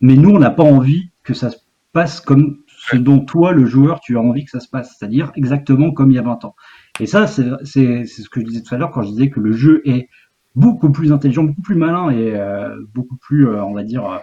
[0.00, 1.58] mais nous on n'a pas envie que ça se
[1.92, 5.30] passe comme ce dont toi le joueur tu as envie que ça se passe c'est-à-dire
[5.36, 6.56] exactement comme il y a 20 ans.
[6.98, 9.52] Et ça c'est ce que je disais tout à l'heure quand je disais que le
[9.52, 10.08] jeu est
[10.56, 14.20] beaucoup plus intelligent beaucoup plus malin et euh, beaucoup plus euh, on va dire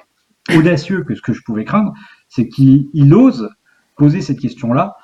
[0.53, 1.93] audacieux que ce que je pouvais craindre
[2.27, 3.49] c'est qu'il il ose
[3.95, 4.97] poser cette question là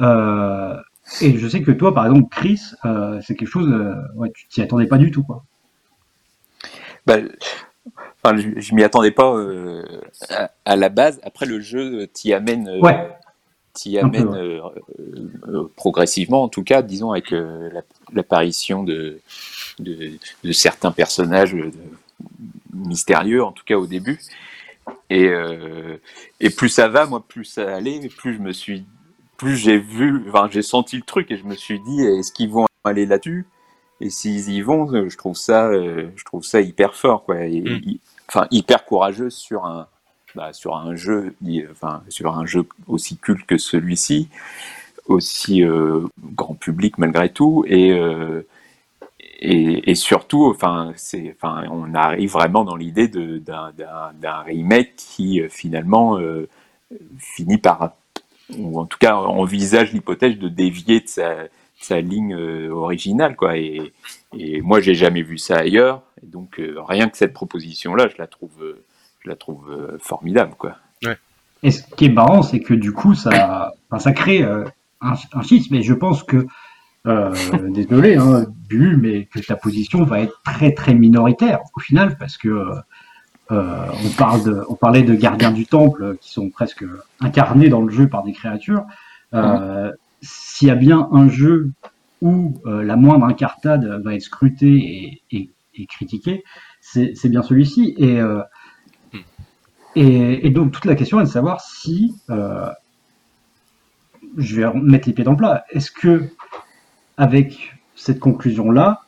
[0.00, 0.76] euh,
[1.20, 4.46] et je sais que toi par exemple Chris euh, c'est quelque chose euh, ouais, tu
[4.48, 5.44] t'y attendais pas du tout quoi
[7.10, 7.28] Bah,
[8.22, 9.82] enfin, je, je m'y attendais pas euh,
[10.30, 11.20] à, à la base.
[11.22, 13.16] Après, le jeu t'y amène, euh, ouais
[13.72, 14.60] t'y amène euh,
[15.76, 17.82] progressivement, en tout cas, disons, avec la-
[18.12, 19.20] l'apparition de,
[19.78, 20.12] de,
[20.44, 21.56] de certains personnages
[22.72, 24.20] mystérieux, en tout cas au début.
[25.08, 25.30] Et,
[26.40, 28.84] et plus ça va, moi, plus ça allait, plus je me suis,
[29.36, 32.50] plus j'ai vu, enfin, j'ai senti le truc et je me suis dit, est-ce qu'ils
[32.50, 33.46] vont aller là-dessus?
[34.00, 37.44] Et s'ils y vont, euh, je trouve ça, euh, je trouve ça hyper fort, quoi.
[37.46, 37.80] Et- Mm.
[37.84, 39.86] y- enfin, hyper courageux sur un,
[40.34, 44.28] bah, sur un jeu, y- enfin, sur un jeu aussi culte que celui-ci,
[45.06, 46.02] aussi euh,
[46.34, 48.42] grand public malgré tout, et euh,
[49.42, 53.72] et, et surtout, enfin, c'est, enfin, on arrive vraiment dans l'idée d'un,
[54.44, 56.46] remake qui finalement euh,
[57.18, 57.92] finit par,
[58.58, 61.36] ou en tout cas envisage l'hypothèse de dévier de sa,
[61.80, 63.56] sa ligne euh, originale, quoi.
[63.56, 63.92] Et,
[64.36, 68.16] et moi, j'ai jamais vu ça ailleurs, et donc euh, rien que cette proposition-là, je
[68.18, 68.84] la trouve, euh,
[69.20, 70.76] je la trouve euh, formidable, quoi.
[71.62, 74.64] Et ce qui est marrant, c'est que du coup, ça, enfin, ça crée euh,
[75.02, 75.74] un, un schisme.
[75.74, 76.46] Et je pense que,
[77.06, 77.34] euh,
[77.68, 82.38] désolé, hein, Bu, mais que ta position va être très très minoritaire au final, parce
[82.38, 82.74] que euh,
[83.50, 86.84] on, parle de, on parlait de gardiens du temple qui sont presque
[87.20, 88.84] incarnés dans le jeu par des créatures.
[89.34, 89.92] Euh,
[90.22, 91.70] S'il y a bien un jeu
[92.20, 96.44] où euh, la moindre incartade va être scrutée et, et, et critiquée,
[96.80, 97.94] c'est bien celui-ci.
[97.98, 98.42] Et euh,
[99.96, 102.70] et, et donc toute la question est de savoir si, euh,
[104.36, 106.28] je vais mettre les pieds dans le plat, est-ce que
[107.16, 109.02] avec cette conclusion-là,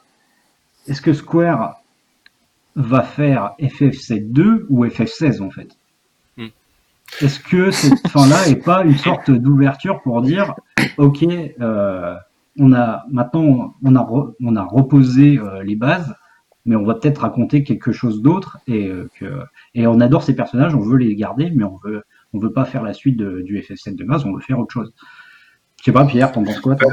[0.88, 1.80] est-ce que Square
[2.74, 5.68] va faire FF7-2 ou FF16 en fait?
[5.68, 5.81] Hmm.
[7.20, 10.54] Est-ce que cette fin-là est pas une sorte d'ouverture pour dire,
[10.96, 11.24] ok,
[11.60, 12.16] euh,
[12.58, 16.14] on a maintenant on a on a reposé euh, les bases,
[16.64, 19.08] mais on va peut-être raconter quelque chose d'autre et euh,
[19.74, 22.02] et on adore ces personnages, on veut les garder, mais on veut
[22.32, 24.92] on veut pas faire la suite du FF7 de base, on veut faire autre chose.
[25.82, 26.86] Je sais pas, Pierre, t'en penses quoi euh,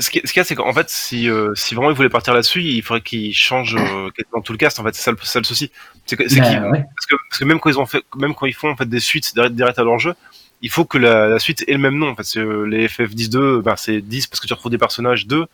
[0.00, 2.08] Ce qui- ce qu'il y a, c'est qu'en fait, si, euh, si vraiment ils voulaient
[2.08, 4.78] partir là-dessus, il faudrait qu'ils changent euh, quasiment tout le cast.
[4.80, 5.70] En fait, c'est ça, le- c'est ça le souci.
[6.06, 6.84] C'est que, c'est Ben, qu'ils- ouais.
[6.96, 8.88] parce que, parce que même quand ils ont fait, même quand ils font en fait
[8.88, 10.14] des suites direct, direct à leur jeu,
[10.62, 12.08] il faut que la, la suite ait le même nom.
[12.10, 15.26] En fait, C'est, euh, les FF10-2, ben, c'est 10 parce que tu retrouves des personnages
[15.26, 15.46] 2.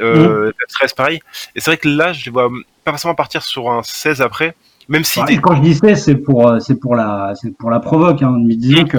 [0.00, 1.20] Euh, FF13 pareil.
[1.54, 2.48] Et c'est vrai que là, je les vois
[2.84, 4.56] pas forcément partir sur un 16 après,
[4.88, 7.70] même si Ouais, quand je dis c'est, c'est pour, euh, c'est pour la, c'est pour
[7.70, 8.20] la provoque.
[8.22, 8.34] Hein.
[8.40, 8.98] Disons que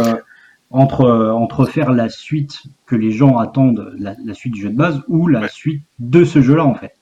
[0.71, 4.69] entre, euh, entre faire la suite que les gens attendent, la, la suite du jeu
[4.69, 5.49] de base, ou la Ouais.
[5.49, 6.93] suite de ce jeu-là, en fait.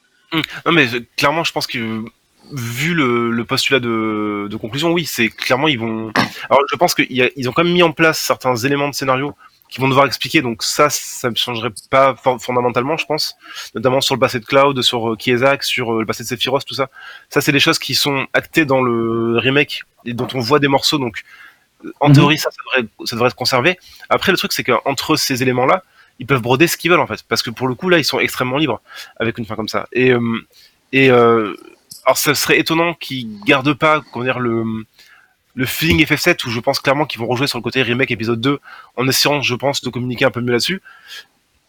[0.65, 2.03] Non mais euh, clairement, je pense que
[2.51, 6.11] vu le, le postulat de, de conclusion, oui, c'est clairement ils vont.
[6.49, 9.33] Alors je pense qu'ils ont quand même mis en place certains éléments de scénario
[9.69, 10.41] qui vont devoir expliquer.
[10.41, 13.35] Donc ça, ça ne changerait pas fondamentalement, je pense,
[13.75, 16.75] notamment sur le passé de Cloud, sur euh, Kiesak, sur le passé de Sephiroth, tout
[16.75, 16.89] ça.
[17.29, 20.67] Ça, c'est des choses qui sont actées dans le remake et dont on voit des
[20.67, 20.97] morceaux.
[20.97, 21.21] Donc
[21.99, 22.15] en mhm.
[22.15, 23.77] théorie, ça, ça devrait, ça devrait être conservé.
[24.09, 25.83] Après, le truc, c'est qu'entre ces éléments-là,
[26.19, 28.05] ils peuvent broder ce qu'ils veulent en fait, parce que pour le coup, là, ils
[28.05, 28.81] sont extrêmement libres
[29.19, 29.87] avec une fin comme ça.
[29.91, 30.47] Et euh,
[30.91, 34.63] et alors ça serait étonnant qu'ils gardent pas comment dire le
[35.55, 38.41] le feeling FF7 où je pense clairement qu'ils vont rejouer sur le côté remake épisode
[38.41, 38.59] 2
[38.97, 40.81] en essayant je pense de communiquer un peu mieux là-dessus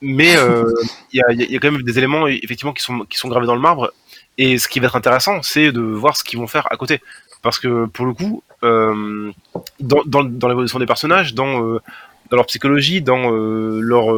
[0.01, 0.73] mais euh,
[1.13, 3.47] il y, a, y, a, quand même des éléments effectivement qui sont qui sont gravés
[3.47, 3.93] dans le marbre
[4.39, 7.01] et ce qui va être intéressant c'est de voir ce qu'ils vont faire à côté
[7.43, 11.81] parce que pour le coup euh, dans, dans, dans l'évolution des personnages dans euh,
[12.31, 14.15] dans leur psychologie dans euh, leur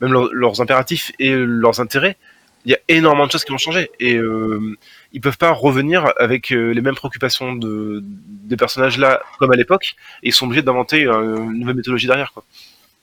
[0.00, 2.16] même leurs impératifs et leurs intérêts
[2.64, 4.76] il y a énormément de choses qui vont changer et euh,
[5.12, 9.56] ils peuvent pas revenir avec euh, les mêmes préoccupations de des personnages là comme à
[9.56, 12.44] l'époque et ils sont obligés d'inventer euh, une nouvelle méthodologie derrière quoi.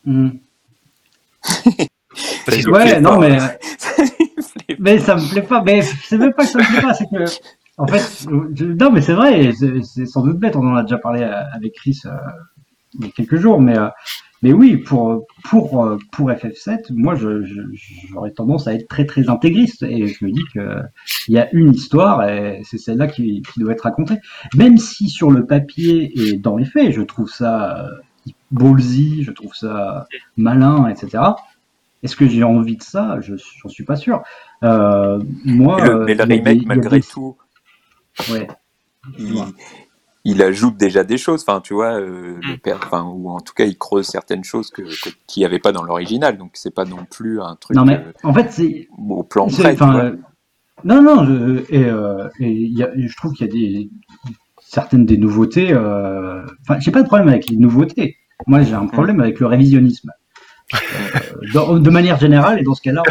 [0.05, 0.29] Mm.
[2.67, 3.37] ouais, non mais
[4.79, 5.61] mais ça me plaît pas.
[5.63, 7.25] Mais c'est même pas que ça me plaît pas, c'est que
[7.77, 9.51] en fait, non mais c'est vrai,
[9.83, 10.55] c'est sans doute bête.
[10.55, 12.01] On en a déjà parlé avec Chris
[12.99, 13.77] il y a quelques jours, mais
[14.43, 19.83] mais oui, pour, pour, pour FF7, moi, j'aurais tendance à être très, très intégriste.
[19.83, 20.89] Et je me dis qu'il
[21.27, 24.15] y a une histoire et c'est celle-là qui, qui, doit être racontée.
[24.55, 29.31] Même si sur le papier et dans les faits, je trouve ça euh, ballsy, je
[29.31, 30.07] trouve ça
[30.37, 31.23] malin, etc.
[32.01, 33.19] Est-ce que j'ai envie de ça?
[33.21, 34.23] Je n'en suis pas sûr.
[34.63, 37.37] Euh, moi, mais le, remake, malgré tout,
[38.31, 38.47] ouais
[40.23, 42.59] il ajoute déjà des choses, enfin tu vois, euh, le mm.
[42.59, 44.83] père, enfin ou en tout cas il creuse certaines choses que
[45.27, 47.75] qu'il n'y avait pas dans l'original, donc c'est pas non plus un truc.
[47.75, 49.75] Non mais euh, en fait c'est au plan près.
[49.81, 50.15] Euh,
[50.83, 53.89] non non, je, et, euh, et y a, je trouve qu'il y a des
[54.59, 55.75] certaines des nouveautés.
[55.75, 58.17] Enfin j'ai pas de problème avec les nouveautés.
[58.45, 58.91] Moi j'ai un mm.
[58.91, 60.11] problème avec le révisionnisme.
[61.53, 63.03] De manière générale, et dans ce cas-là,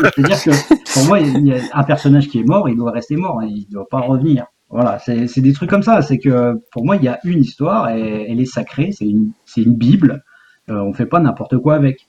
[0.00, 3.16] c'est-à-dire que pour moi, il y a un personnage qui est mort, il doit rester
[3.16, 4.46] mort, il ne doit pas revenir.
[4.70, 6.02] Voilà, c'est des trucs comme ça.
[6.02, 8.90] C'est que pour moi, il y a une histoire et elle est sacrée.
[8.92, 10.22] C'est une, une Bible.
[10.70, 12.06] Euh, on fait pas n'importe quoi avec.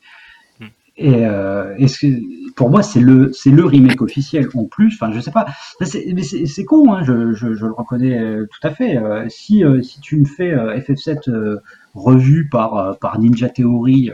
[0.59, 0.65] Hmm.
[0.97, 4.93] Et, euh, que, pour moi, c'est le, le remake officiel en plus.
[4.99, 5.45] Enfin, je sais pas.
[5.81, 8.97] C'est con, hein, je, je, je, le reconnais euh, tout à fait.
[8.97, 11.59] Euh, si, euh, si tu me fais FF7
[11.93, 14.11] revu par, par Ninja Theory,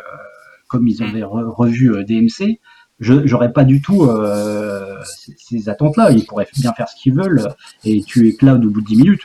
[0.76, 2.60] comme ils avaient revu DMC,
[3.00, 4.98] je j'aurais pas du tout euh,
[5.38, 6.12] ces, attentes-là.
[6.12, 7.48] Ils pourraient bien faire ce qu'ils veulent
[7.84, 9.22] et tuer Cloud au bout de 10 minutes.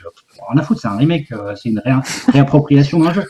[0.49, 1.83] Rien à foutre, c'est un remake, euh, c'est une
[2.29, 3.25] réappropriation d'un jeu.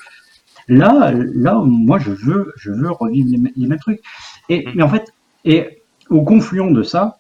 [0.69, 4.01] Là, là, moi, je veux, je veux revivre les, mêmes trucs.
[4.49, 5.13] Et mais en fait,
[5.45, 7.19] et au confluent de ça,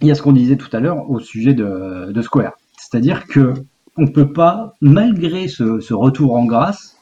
[0.00, 3.54] il y a ce qu'on disait tout à l'heure au sujet de, Square, c'est-à-dire que
[3.96, 6.96] on peut pas, malgré ce, retour en grâce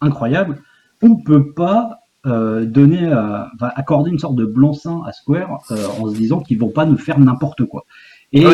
[0.00, 0.62] incroyable,
[1.02, 6.08] on peut pas euh, donner, euh, accorder une sorte de blanc-seing à Square euh, en
[6.08, 7.84] se disant qu'ils vont pas nous faire n'importe quoi.
[8.32, 8.44] Et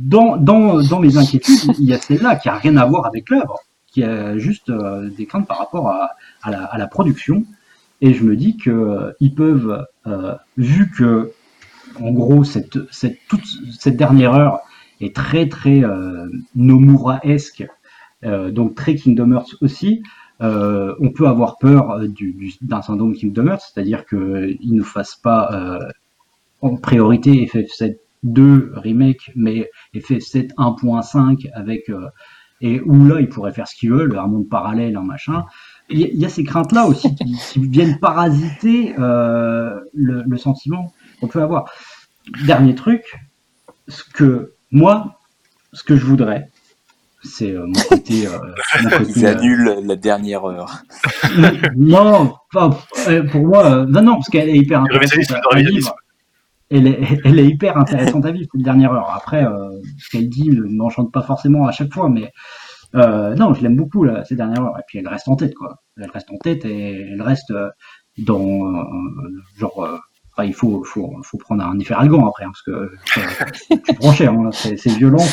[0.00, 3.30] dans, dans, dans mes inquiétudes, il y a celle-là qui a rien à voir avec
[3.30, 4.72] l'œuvre, qui a juste
[5.16, 6.10] des craintes par rapport à,
[6.42, 7.44] à, la, à, la, production.
[8.00, 9.86] Et je me dis que ils peuvent,
[10.56, 11.30] vu que
[12.00, 13.44] en gros cette, cette, toute
[13.78, 14.58] cette dernière heure
[15.00, 15.82] est très très
[16.56, 17.64] Nomura-esque,
[18.24, 20.02] donc très Kingdom Hearts aussi,
[20.42, 22.08] euh, on peut avoir peur euh,
[22.62, 25.88] d'un syndrome Kingdom Hearts, c'est-à-dire qu'il ne nous fasse pas euh,
[26.62, 31.90] en priorité FF7 2 remake, mais FF7 1.5 avec
[32.60, 35.44] et où là ils pourraient faire ce qu'ils veulent, un monde parallèle, un machin.
[35.90, 41.68] Il y, a ces craintes-là aussi qui, viennent parasiter le, sentiment qu'on peut avoir.
[42.46, 43.16] Dernier truc,
[43.88, 45.18] ce que moi,
[45.72, 46.51] ce que je voudrais,
[47.22, 48.26] c'est euh, mon côté.
[48.26, 48.38] Euh,
[49.16, 50.82] Ils euh, annulent la dernière heure.
[51.76, 55.94] non, pour moi, non, non, parce qu'elle est hyper intéressante à, vivre.
[56.70, 59.12] Elle est, elle est, hyper intéressante à vivre cette dernière heure.
[59.14, 59.44] Après,
[59.98, 62.32] ce qu'elle dit ne m'enchante pas forcément à chaque fois, mais
[62.94, 64.78] non, je l'aime beaucoup là, ces dernières heures.
[64.78, 65.76] Et puis elle reste en tête, quoi.
[66.00, 67.52] Elle reste en tête et elle reste
[68.18, 68.84] dans
[69.58, 70.00] genre
[70.44, 72.92] il faut, faut, faut, prendre un effet algan après, hein, parce que
[73.86, 75.24] tu prends cher, hein, c'est violent.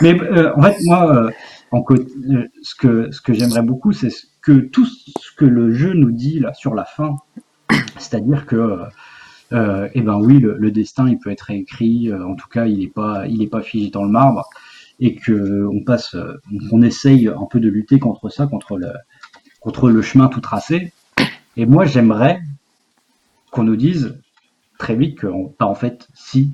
[0.00, 1.30] Mais euh, en fait, moi, euh,
[1.70, 4.12] en euh, ce que, ce que j'aimerais beaucoup, c'est
[4.42, 7.16] que tout ce que le jeu nous dit là sur la fin,
[7.98, 8.78] c'est-à-dire que,
[9.52, 12.12] euh, eh ben oui, le, destin, il peut être réécrit.
[12.12, 14.48] en tout cas, il n'est pas, il est pas figé dans le marbre,
[14.98, 16.16] et que on passe,
[16.72, 18.88] on essaye un peu de lutter contre ça, contre le,
[19.60, 20.92] contre le chemin tout tracé.
[21.56, 22.40] Et moi, j'aimerais
[23.50, 24.18] qu'on nous dise
[24.80, 25.28] très vite que,
[25.58, 26.50] bah, en fait, si,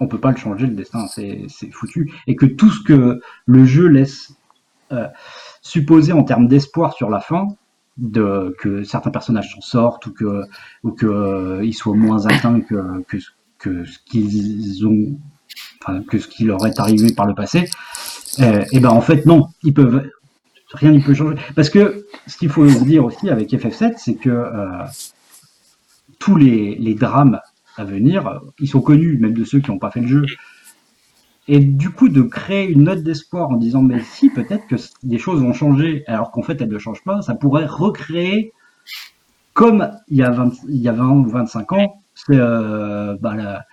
[0.00, 3.64] on peut pas le changer le destin, c'est foutu, et que tout ce que le
[3.64, 4.34] jeu laisse
[4.90, 5.06] euh,
[5.62, 7.46] supposer en termes d'espoir sur la fin,
[7.96, 10.42] de que certains personnages s'en sortent ou que
[10.82, 13.04] ou que euh, soient moins atteints que
[13.58, 15.18] ce qu'ils ont
[16.08, 17.68] que ce qui leur est arrivé par le passé
[18.40, 19.48] euh, et ben en fait non
[20.72, 21.36] rien ne peut changer.
[21.54, 24.46] Parce que ce qu'il faut dire aussi avec FF7 c'est que
[26.18, 27.40] tous les drames
[27.76, 30.26] à venir ils sont connus même de ceux qui n'ont pas fait le jeu
[31.48, 35.18] et du coup, de créer une note d'espoir en disant, mais si, peut-être que des
[35.18, 38.52] choses vont changer, alors qu'en fait, elles ne changent pas, ça pourrait recréer,
[39.52, 43.64] comme il y a 20, il y a 20 ou 25 ans, euh, bah,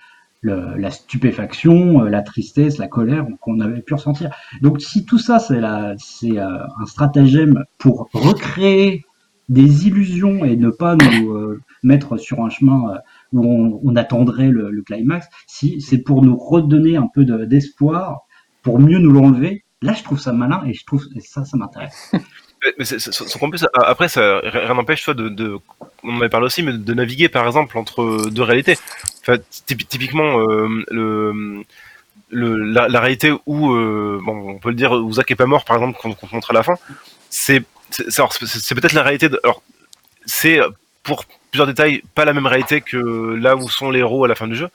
[0.42, 4.34] la, stupéfaction, euh, la tristesse, la colère qu'on avait pu ressentir.
[4.62, 5.60] Donc, si tout ça, c'est
[5.98, 9.04] c'est euh, un stratagème pour recréer
[9.48, 12.98] des illusions et ne pas nous euh, mettre sur un chemin
[13.32, 18.22] où on, attendrait le, climax, si c'est pour nous redonner un peu d'espoir,
[18.62, 22.12] pour mieux nous l'enlever, là je trouve ça malin et je trouve ça, ça m'intéresse.
[22.60, 25.56] Plus, après, ça, rien n'empêche, toi, de, de,
[26.02, 28.76] on en avait parlé aussi, mais de naviguer, par exemple, entre deux réalités.
[29.22, 31.64] Enfin, typiquement, euh, le,
[32.30, 35.76] la, réalité où, euh, bon, on peut le dire, où Zach est pas mort, par
[35.76, 36.74] exemple, qu'on montre à la fin,
[37.30, 39.30] c'est, c'est peut-être la réalité.
[39.30, 39.62] De, alors,
[40.26, 40.60] c'est
[41.16, 42.96] pour plusieurs détails, pas la même réalité que
[43.34, 44.68] là où sont les héros à la fin du jeu.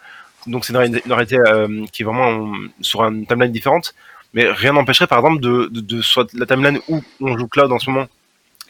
[0.48, 3.96] Donc c'est une, réalité euh, qui est vraiment sur une timeline différente.
[4.34, 7.80] Mais rien n'empêcherait par exemple de, de, soit la timeline où on joue Cloud en
[7.80, 8.06] ce moment,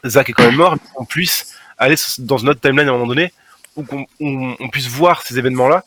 [0.06, 3.08] Zack est quand même mort, qu'on puisse aller dans une autre timeline à un moment
[3.08, 3.34] donné,
[3.76, 5.84] où qu'on on, puisse voir ces événements-là.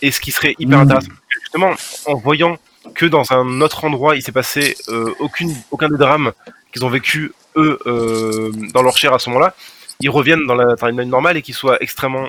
[0.00, 0.82] Et ce qui serait hyper mmh.
[0.82, 1.72] intéressant, justement,
[2.06, 2.56] en voyant
[2.94, 6.32] que dans un autre endroit, il s'est passé euh, aucune, aucun des drames
[6.72, 9.54] qu'ils ont vécu eux euh, dans leur chair à ce moment-là,
[10.00, 12.28] ils reviennent dans la timeline normale et qu'ils soient extrêmement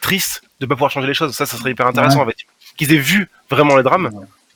[0.00, 1.32] tristes de ne pas pouvoir changer les choses.
[1.32, 2.36] Ça, ça serait hyper intéressant en fait.
[2.76, 4.10] Qu'ils aient vu vraiment les drames,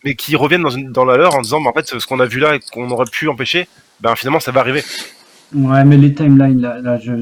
[0.04, 2.20] mais qu'ils reviennent dans, une, dans la leur en disant, bah, en fait, ce qu'on
[2.20, 3.66] a vu là et qu'on aurait pu empêcher,
[4.00, 4.82] ben finalement, ça va arriver.
[5.54, 7.12] Ouais, mais les timelines, là, là je,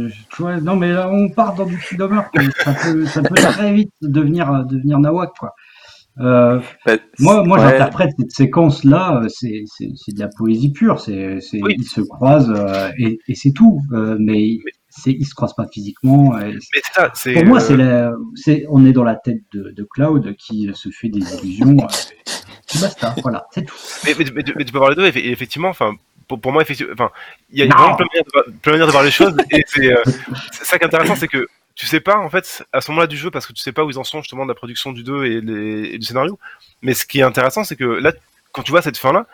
[0.61, 2.21] non, mais là, on part dans du Kidomer,
[2.59, 5.55] ça peut, ça peut très vite devenir, devenir Nawak, quoi.
[6.21, 11.01] Euh, bah, moi, moi j'interprète cette séquence-là, euh, c'est, c'est, c'est de la poésie pure.
[11.01, 13.81] C'est, ils se croisent euh, et, et c'est tout.
[13.93, 14.59] Euh, mais
[15.07, 16.35] ils se croisent pas physiquement.
[16.35, 16.55] mais
[16.95, 17.77] ça, c'est, pour moi, c'est,
[18.35, 21.77] c'est, on est dans la tête de, de Cloud qui se fait des illusions.
[22.81, 23.77] basta, voilà, c'est tout.
[24.05, 25.07] Mais, mais, mais, tu peux voir les deux.
[25.07, 25.95] Et effectivement, enfin,
[26.29, 27.11] pour, pour moi, effectivement, enfin,
[27.51, 29.35] il y a vraiment plein de manières de, voir les choses.
[29.51, 29.95] et c'est,
[30.53, 33.17] ça qui est intéressant, c'est que tu sais pas en fait à ce moment-là du
[33.17, 35.05] jeu parce que tu sais pas où ils en sont justement de la production du
[35.05, 36.39] 2 et, les, du scénario.
[36.83, 38.13] Mais ce qui est intéressant, c'est que là,
[38.53, 39.27] quand tu vois cette fin-là,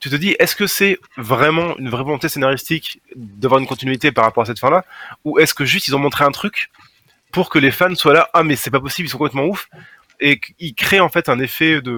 [0.00, 4.24] tu te dis est-ce que c'est vraiment une vraie volonté scénaristique d'avoir une continuité par
[4.24, 4.84] rapport à cette fin-là,
[5.24, 6.70] ou est-ce que juste ils ont montré un truc
[7.32, 9.68] pour que les fans soient là ah mais c'est pas possible ils sont complètement ouf
[10.18, 11.96] et qu'ils créent en fait un effet de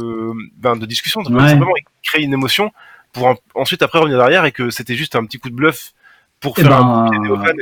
[0.57, 2.70] ben, de discussion simplement ils créent une émotion
[3.12, 5.92] pour ensuite après revenir derrière et que c'était juste un petit coup de bluff
[6.40, 7.55] pour eh faire un ben,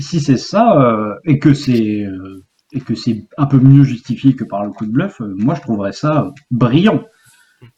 [0.00, 4.34] Si, c'est ça, euh, et que c'est euh, et que c'est un peu mieux justifié
[4.34, 7.04] que par le coup de bluff, euh, moi je trouverais ça brillant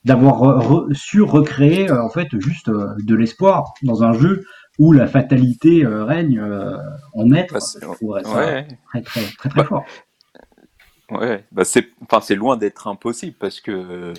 [0.05, 4.45] d'avoir su recréer en fait juste de l'espoir dans un jeu
[4.79, 6.43] où la fatalité règne
[7.14, 7.55] en maître.
[7.55, 9.85] Bah, je trouverais ça très très très, très bah, fort.
[11.11, 14.12] Ouais, bah c'est enfin c'est loin d'être impossible parce que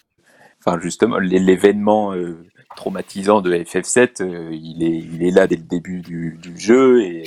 [0.59, 2.13] enfin justement l'événement
[2.75, 7.01] traumatisant de FF7, euh, il, est, il est là dès le début du, du jeu
[7.01, 7.23] et,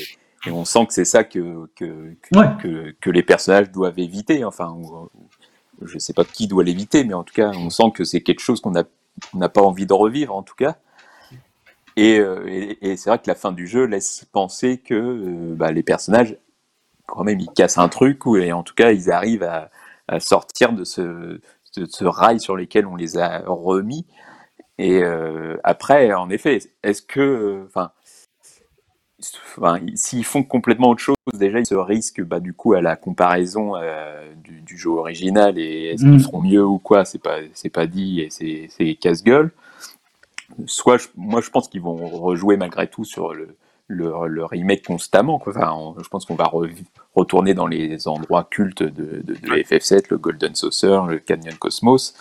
[0.47, 2.15] et, on sent que c'est ça que, que,
[2.61, 4.45] que, que, les personnages doivent éviter.
[4.45, 4.77] Enfin,
[5.87, 8.41] je sais pas qui doit l'éviter, mais en tout cas, on sent que c'est quelque
[8.41, 10.77] chose qu'on n'a pas envie de revivre, en tout cas.
[11.97, 15.73] Et, euh, et, c'est vrai que la fin du jeu laisse penser que euh, bah,
[15.73, 16.37] les personnages,
[17.07, 19.71] quand même, ils cassent un truc, ou, et en tout cas, ils arrivent à,
[20.21, 21.41] sortir de ce,
[21.77, 24.07] de ce rail sur lequel on les a remis.
[24.79, 27.93] Et euh, après, en effet, est-ce que, enfin,
[29.95, 33.77] s'ils font complètement autre chose, déjà ils se risquent bah, du coup à la comparaison
[33.77, 36.21] euh, du, jeu original et est-ce qu'ils mm.
[36.21, 39.51] feront mieux ou quoi, c'est pas c'est pas dit et c'est casse-gueule.
[40.67, 43.57] Soit moi je pense qu'ils vont rejouer malgré tout sur le,
[43.89, 45.39] le, remake constamment.
[45.39, 45.53] Quoi.
[45.57, 46.51] Enfin, je pense qu'on va
[47.15, 52.15] retourner dans les endroits cultes de, de, de FF7, le Golden Saucer, le Canyon Cosmos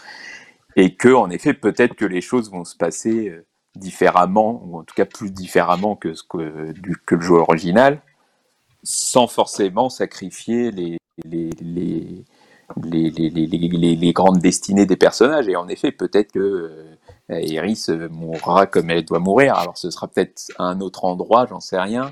[0.76, 3.45] et que en effet peut-être que les choses vont se passer euh,
[3.76, 8.01] différemment ou en tout cas plus différemment que ce que, du, que le jeu original
[8.84, 12.26] sans forcément sacrifier les les, les,
[13.09, 15.47] les, les, grandes destinées des personnages.
[15.47, 16.97] Et en effet peut-être que
[17.30, 19.55] euh, Iris euh, mourra comme elle doit mourir.
[19.55, 22.11] Alors ce sera peut-être à un autre endroit j'en sais rien.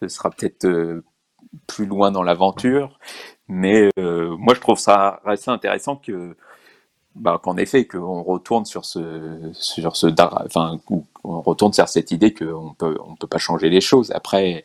[0.00, 1.02] Ce sera peut-être
[1.66, 2.98] plus loin dans l'aventure.
[3.48, 6.36] Mais moi je trouve ça assez intéressant que
[7.16, 10.06] bah, qu'en effet, qu'on retourne sur ce, sur ce,
[10.44, 10.78] enfin,
[11.24, 14.12] on retourne sur cette idée qu'on peut, on peut pas changer les choses.
[14.12, 14.64] Après,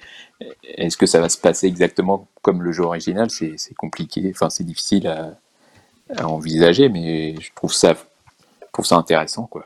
[0.63, 3.29] est-ce que ça va se passer exactement comme le jeu original?
[3.29, 5.37] C'est compliqué, enfin, c'est difficile à,
[6.17, 9.65] à, envisager, mais je trouve ça, je trouve ça intéressant, quoi.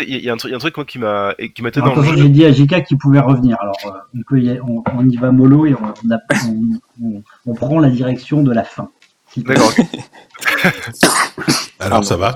[0.00, 1.94] Il y, a un truc, y a un truc moi, qui m'a qui m'a dans
[1.94, 2.16] le jeu.
[2.16, 3.56] J'ai dit à Jika qu'il pouvait revenir.
[3.60, 7.88] Alors euh, on, peut y, on, on, y va mollo et on, on, prend la
[7.88, 8.90] direction de la fin.
[9.36, 9.72] D'accord.
[11.80, 12.34] Alors ça va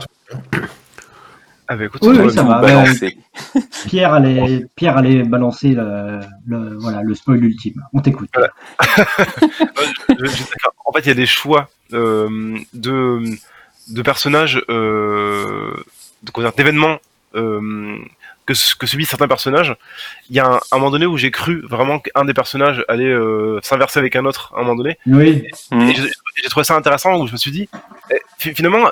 [1.66, 2.60] ah bah écoute, oui, oui, ça va.
[2.60, 3.16] Balancer.
[3.86, 7.82] Pierre allait, Pierre allait balancer le, le, voilà, le spoil ultime.
[7.94, 8.28] On t'écoute.
[8.34, 8.50] Voilà.
[10.84, 13.22] en fait, il y a des choix euh, de,
[13.88, 15.74] de personnages, euh,
[16.54, 16.98] d'événements
[17.34, 17.96] euh,
[18.46, 19.74] que, que subissent certains personnages.
[20.30, 23.04] Il y a un, un moment donné où j'ai cru vraiment qu'un des personnages allait
[23.04, 24.98] euh, s'inverser avec un autre à un moment donné.
[25.06, 25.46] Oui.
[25.72, 27.68] Et j'ai trouvé ça intéressant où je me suis dit,
[28.10, 28.90] eh, finalement,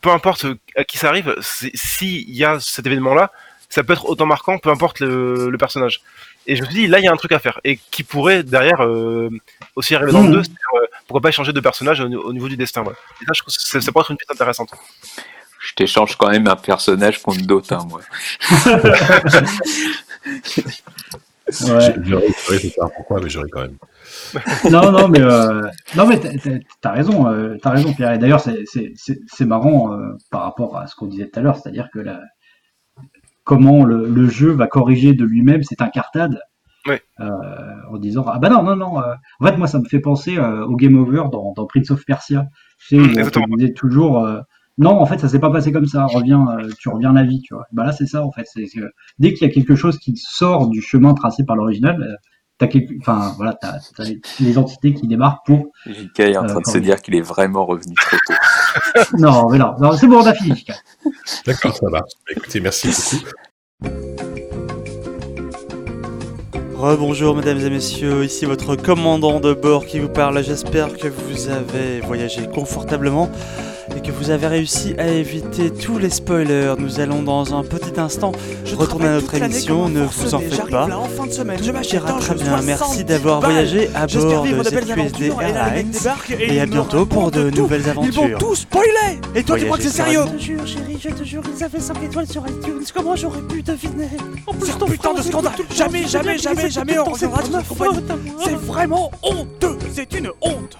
[0.00, 0.46] peu importe
[0.76, 3.30] à qui ça arrive, s'il y a cet événement-là,
[3.68, 6.00] ça peut être autant marquant, peu importe le, le, personnage.
[6.46, 7.60] Et je me suis dit, là, il y a un truc à faire.
[7.64, 9.28] Et qui pourrait, derrière, euh,
[9.76, 10.42] aussi arriver dans le 2, mmh.
[10.42, 12.82] euh, pourquoi pas échanger de personnage au, niveau du destin.
[12.82, 12.94] Ouais.
[13.20, 14.72] Et ça, je trouve que ça, pourrait être une piste intéressante
[15.68, 18.00] je t'échange quand même un personnage contre d'autres, hein, moi.
[21.46, 21.94] ouais.
[22.02, 22.26] J'aurais
[22.76, 23.76] pas pourquoi, mais j'aurais quand même.
[24.70, 26.18] non, non, mais euh, non, mais
[26.80, 28.12] t'as raison, euh, t'as raison, Pierre.
[28.12, 31.90] Et d'ailleurs, c'est marrant euh, par rapport à ce qu'on disait tout à l'heure, c'est-à-dire
[31.92, 32.20] que la,
[33.44, 36.40] comment le, le, jeu va corriger de lui-même cette incartade.
[36.86, 37.02] Ouais.
[37.20, 37.28] Euh,
[37.90, 40.38] en disant ah bah non non non euh, en fait moi ça me fait penser
[40.38, 42.46] euh, au game over dans, dans Prince of Persia
[42.78, 44.26] tu sais où on disait toujours
[44.78, 46.06] non, en fait, ça s'est pas passé comme ça.
[46.06, 47.66] Reviens, euh, tu reviens la vie, tu vois.
[47.72, 48.46] Bah là, c'est ça, en fait.
[48.46, 52.00] C'est que dès qu'il y a quelque chose qui sort du chemin tracé par l'original,
[52.00, 52.14] euh,
[52.58, 52.94] t'as quelque...
[53.00, 55.66] enfin voilà, t'as, as les entités qui démarrent pour.
[55.84, 58.34] JK est en train de euh, se dire qu'il est vraiment revenu trop tôt.
[59.18, 60.72] non, mais non, non c'est bon, on a fini, JK.
[61.44, 62.04] D'accord, ça va.
[62.30, 63.88] Écoutez, merci beaucoup.
[66.76, 70.40] Rebonjour mesdames et messieurs, ici votre commandant de bord qui vous parle.
[70.44, 73.28] J'espère que vous avez voyagé confortablement
[73.96, 76.74] et que vous avez réussi à éviter tous les spoilers.
[76.78, 78.32] Nous allons dans un petit instant
[78.76, 80.86] retourner à notre émission, ne vous en faites pas.
[80.86, 85.92] Tout très bien, merci d'avoir voyagé à bord de ZQSD Airlines
[86.38, 88.22] et à bientôt pour de nouvelles aventures.
[88.24, 89.20] Ils vont tous spoiler.
[89.34, 91.64] Et toi tu crois que c'est sérieux Je te jure chérie, je te jure, ils
[91.64, 94.08] avaient 5 étoiles sur iTunes, comment j'aurais pu deviner
[94.46, 97.48] En plus ton putain de scandale Jamais, jamais, jamais, jamais on reviendra de
[98.44, 99.78] C'est vraiment honteux.
[99.92, 100.76] C'est une honte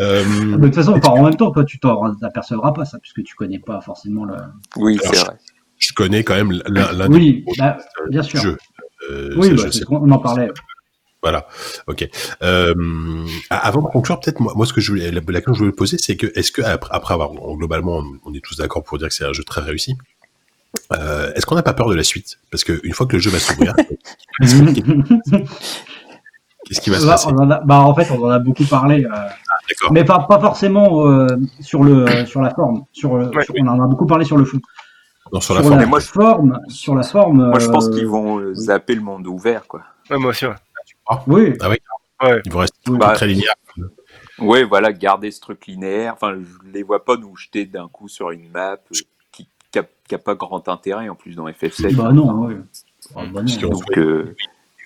[0.00, 0.56] euh...
[0.56, 3.58] De toute façon, en même temps, toi, tu t'en apercevras pas ça, puisque tu connais
[3.58, 4.36] pas forcément le.
[4.76, 5.36] Oui, c'est vrai.
[5.78, 7.78] Je connais quand même l'un oui, bah,
[8.10, 8.40] bien sûr.
[8.40, 8.56] Jeu.
[9.10, 10.50] Euh, oui, bah, on en parlait.
[11.22, 11.48] Voilà,
[11.88, 12.08] ok.
[12.42, 12.74] Euh,
[13.50, 15.72] avant de conclure, peut-être moi, moi, ce que je voulais, la, question que je voulais
[15.72, 19.08] poser, c'est que est-ce que après, après avoir globalement, on est tous d'accord pour dire
[19.08, 19.96] que c'est un jeu très réussi.
[20.92, 22.38] Euh, est-ce qu'on n'a pas peur de la suite?
[22.50, 23.74] Parce qu'une fois que le jeu va s'ouvrir,
[26.68, 29.08] Qu'est-ce qui va se passer en bah, En fait, on en a beaucoup parlé, euh,
[29.10, 31.26] ah, mais pas, pas forcément euh,
[31.60, 32.84] sur, le, sur la forme.
[32.92, 33.62] Sur, ouais, sur oui.
[33.64, 34.60] On en a beaucoup parlé sur le fond.
[35.32, 35.84] Non, sur, la, forme.
[35.86, 36.06] moi, je...
[36.06, 36.60] forme.
[36.68, 37.48] Sur la forme.
[37.48, 39.82] Moi, je pense euh, qu'ils vont zapper le monde ouvert, quoi.
[40.10, 40.54] Ouais, moi aussi, ouais.
[41.26, 41.54] oui.
[41.60, 41.78] Ah oui.
[42.22, 42.42] Ouais.
[42.44, 43.54] Ils vont rester bah, très linéaires.
[44.38, 46.14] Oui, voilà, garder ce truc linéaire.
[46.14, 48.76] Enfin, je les vois pas nous jeter d'un coup sur une map
[49.32, 49.48] qui
[50.10, 51.94] n'a pas grand intérêt en plus dans FF7.
[51.94, 52.56] Bah non, oui.
[53.14, 53.68] Bah, non.
[53.68, 54.34] Donc, euh,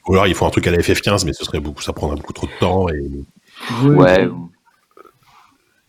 [0.09, 2.17] ou alors il faut un truc à la FF15, mais ce serait beaucoup, ça prendrait
[2.17, 2.89] beaucoup trop de temps.
[2.89, 3.11] Et...
[3.85, 4.29] Ouais.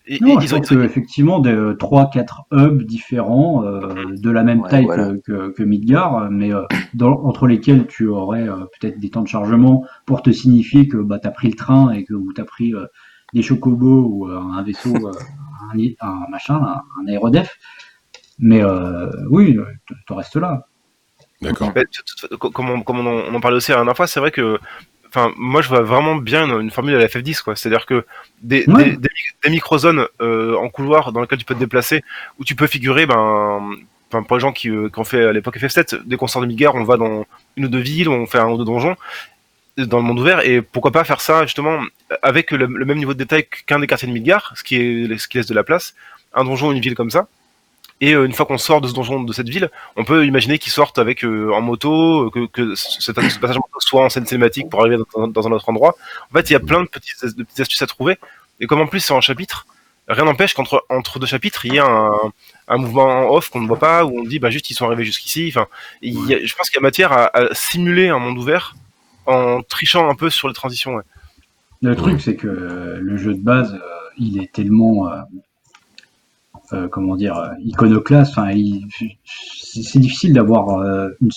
[0.06, 4.86] Et, non, je pense effectivement des 3-4 hubs différents euh, de la même taille
[5.24, 9.28] que, que, Midgar, mais euh, dans, entre lesquels tu aurais euh, peut-être des temps de
[9.28, 12.46] chargement pour te signifier que bah, tu as pris le train et que tu as
[12.46, 12.86] pris euh,
[13.34, 14.94] des chocobos ou euh, un vaisseau,
[15.74, 17.58] un, un, machin, un, un aérodef.
[18.40, 18.62] Mais
[19.30, 19.58] oui,
[20.08, 20.66] tu restes là.
[21.44, 21.74] D'accord.
[22.54, 24.60] Comme, on, comme on, en, parlait aussi la dernière fois, c'est vrai que
[25.10, 27.86] enfin moi je vois vraiment bien une, formule à la FF10 quoi c'est à dire
[27.86, 28.04] que
[28.42, 32.04] des, des, des, micro-zones euh, en couloir dans lesquelles tu peux te déplacer
[32.40, 33.76] où tu peux figurer ben
[34.10, 36.48] pour les gens qui, euh, qui ont fait à l'époque FF7 dès qu'on sort de
[36.48, 37.28] Midgar on va dans
[37.58, 38.96] une ou deux villes on fait un ou deux donjons
[39.78, 41.80] dans le monde ouvert et pourquoi pas faire ça justement
[42.24, 45.18] avec le, le même niveau de détail qu'un des quartiers de Midgar ce qui est
[45.20, 45.94] ce qui laisse de la place
[46.34, 47.28] un donjon une ville comme ça
[48.02, 50.58] et euh, une fois qu'on sort de ce donjon, de cette ville, on peut imaginer
[50.58, 54.82] qu'ils sortent avec euh, en moto, que, que cet passage soit en scène cinématique pour
[54.82, 55.96] arriver dans, un autre endroit.
[56.30, 57.24] En fait, il y a plein de petites,
[57.60, 58.18] astuces à trouver.
[58.60, 59.66] Et comme en plus c'est en chapitre,
[60.08, 62.12] rien n'empêche qu'entre entre deux chapitres, il y a un,
[62.68, 65.06] un mouvement off qu'on ne voit pas, où on dit bah juste ils sont arrivés
[65.06, 65.48] jusqu'ici.
[65.48, 65.68] Enfin,
[66.02, 68.76] je pense qu'il y a matière à, simuler un monde ouvert
[69.26, 71.02] en trichant un peu sur les transitions.
[71.82, 73.80] Le truc, c'est que le jeu de base, euh,
[74.18, 75.10] il est tellement
[76.74, 78.38] euh, comment dire, euh, iconoclaste.
[78.38, 78.52] Enfin,
[79.26, 81.30] c'est difficile d'avoir euh, une.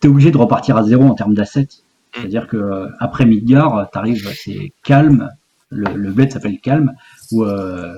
[0.00, 1.68] T'es obligé de repartir à zéro en termes d'assets.
[2.14, 5.28] C'est-à-dire que euh, après Midgar, t'arrives, c'est calme.
[5.70, 6.92] Le, le bled s'appelle calme,
[7.30, 7.94] où, euh,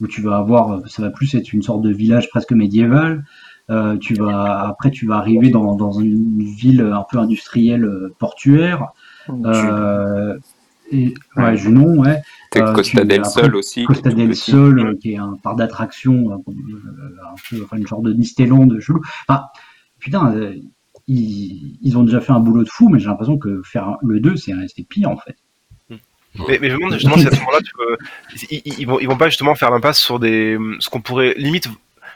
[0.00, 3.24] où tu vas avoir, ça va plus être une sorte de village presque médiéval.
[3.70, 8.88] Euh, tu vas après, tu vas arriver dans, dans une ville un peu industrielle portuaire.
[9.30, 10.36] Euh,
[10.90, 12.20] et, ouais, Junon, ouais.
[12.56, 13.80] Euh, Costa tu- del après, Sol aussi.
[13.80, 14.50] qui Costa tout del petit.
[14.50, 18.66] Sol, euh, qui est un parc d'attractions, euh, un peu, enfin, une sorte de Disneyland
[18.66, 19.00] de chelou.
[19.28, 19.44] Enfin,
[19.98, 20.54] putain, euh,
[21.08, 24.20] ils, ils ont déjà fait un boulot de fou, mais j'ai l'impression que faire le
[24.20, 25.36] 2, c'est c'est pire en fait.
[26.48, 27.58] Mais, mais je me demande justement si à ce moment-là,
[28.50, 31.68] ils- ils vont, ils vont pas justement faire l'impasse sur des, ce qu'on pourrait limite.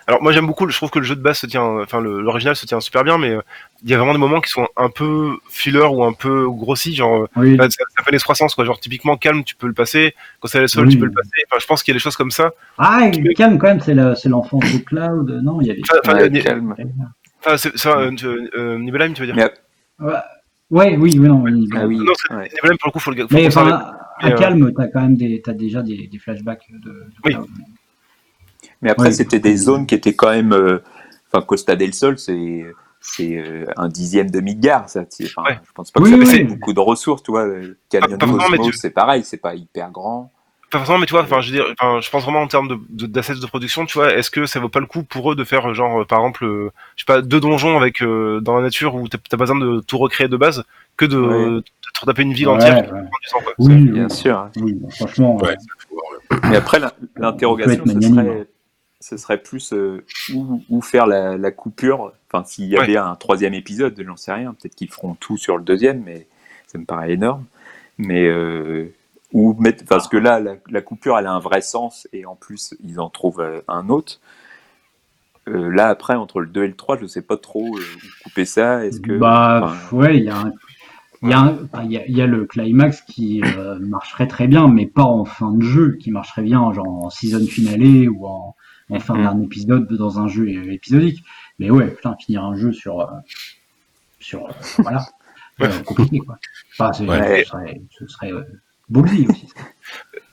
[0.08, 2.00] Alors moi j'aime beaucoup, le- je trouve que le jeu de base se tient, enfin
[2.00, 3.42] le- l'original se tient super bien, mais euh,
[3.84, 6.94] il y a vraiment des moments qui sont un peu filler ou un peu grossis,
[6.96, 9.74] genre euh, Oui, ça, ça fait les 300 quoi, genre typiquement calme tu peux le
[9.74, 10.94] passer, quand c'est le sol Oui.
[10.94, 11.28] tu peux le passer.
[11.50, 12.52] Enfin je pense qu'il y a des choses comme ça.
[12.78, 15.40] Ah, il calme quand même, c'est l'enfance de Cloud.
[15.44, 15.82] Non, il y a des.
[15.82, 16.74] Enfin, enfin, Ouais, Ni- calme.
[17.44, 19.36] enfin, c'est ça, euh, euh, euh, Nibelheim tu veux dire?
[20.00, 20.12] Ouais,
[20.70, 21.42] ouais, oui, oui, non.
[21.42, 21.98] oui, Ah oui.
[21.98, 22.04] Non,
[22.38, 22.48] ouais.
[22.54, 25.02] Nibelheim pour le coup faut le faut Mais enfin, à Mais, euh, calme, t'as quand
[25.02, 26.88] même des, t'as déjà des, des flashbacks de.
[26.88, 27.32] de Oui.
[27.34, 27.46] Cloud.
[28.82, 29.14] Mais après, Oui.
[29.14, 30.52] c'était des zones qui étaient quand même.
[30.52, 30.78] euh,
[31.32, 32.64] Enfin, Costa del Sol, c'est
[33.00, 35.00] c'est euh, un dixième de Midgar, ça.
[35.22, 35.58] Enfin, Ouais.
[35.66, 37.44] Je pense pas que Oui, ça oui, beaucoup de ressources, tu vois.
[37.46, 38.18] le Canyon
[38.64, 40.32] tu- c'est pareil, c'est pas hyper grand.
[40.70, 42.68] Pas forcément, mais tu vois, enfin, je veux dire, enfin, je pense vraiment en termes
[42.68, 45.32] de, de, d'assets de production, tu vois, est-ce que ça vaut pas le coup pour
[45.32, 48.40] eux de faire, genre, euh, par exemple, euh, je sais pas, deux donjons avec, euh,
[48.40, 50.64] dans la nature où t'as pas besoin de tout recréer de base,
[50.96, 51.44] que de, Ouais.
[51.46, 52.98] de te retaper une ville Ouais, entière quoi.
[53.58, 54.48] Oui, Bien sûr.
[54.56, 55.38] oui, bon, franchement.
[55.44, 55.54] Euh.
[56.50, 58.46] Mais après, l'in- On l'interrogation, ce serait,
[59.00, 62.12] ce serait plus euh, où, où faire la, la coupure.
[62.30, 62.82] Enfin, s'il y Ouais.
[62.84, 64.54] avait un troisième épisode, j'en sais rien.
[64.54, 66.26] Peut-être qu'ils feront tout sur le deuxième, mais
[66.66, 67.44] ça me paraît énorme.
[67.98, 68.92] Mais euh,
[69.32, 72.36] où mettre, parce que là, la, la coupure, elle a un vrai sens, et en
[72.36, 74.20] plus, ils en trouvent euh, un autre.
[75.48, 78.08] Euh, là, après, entre le 2 et le 3, je sais pas trop euh, où
[78.24, 78.84] couper ça.
[78.84, 79.12] Est-ce que.
[79.18, 80.52] Bah, enfin, ouais, il y a un-
[81.22, 84.28] il y, a un- il y, a, il y a le climax qui euh, marcherait
[84.28, 88.08] très bien, mais pas en fin de jeu, qui marcherait bien genre en season finale
[88.10, 88.54] ou en,
[88.90, 89.24] en fin Mhm.
[89.24, 91.22] d'un épisode dans un jeu épisodique.
[91.58, 93.06] Mais ouais, putain, finir un jeu sur, euh,
[94.20, 95.06] sur euh, voilà,
[95.62, 96.38] euh, compliqué quoi.
[96.72, 97.44] Enfin, c'est- Ouais.
[97.44, 98.42] ce serait, ce serait euh,
[98.94, 99.48] aussi.
[99.54, 99.62] ça.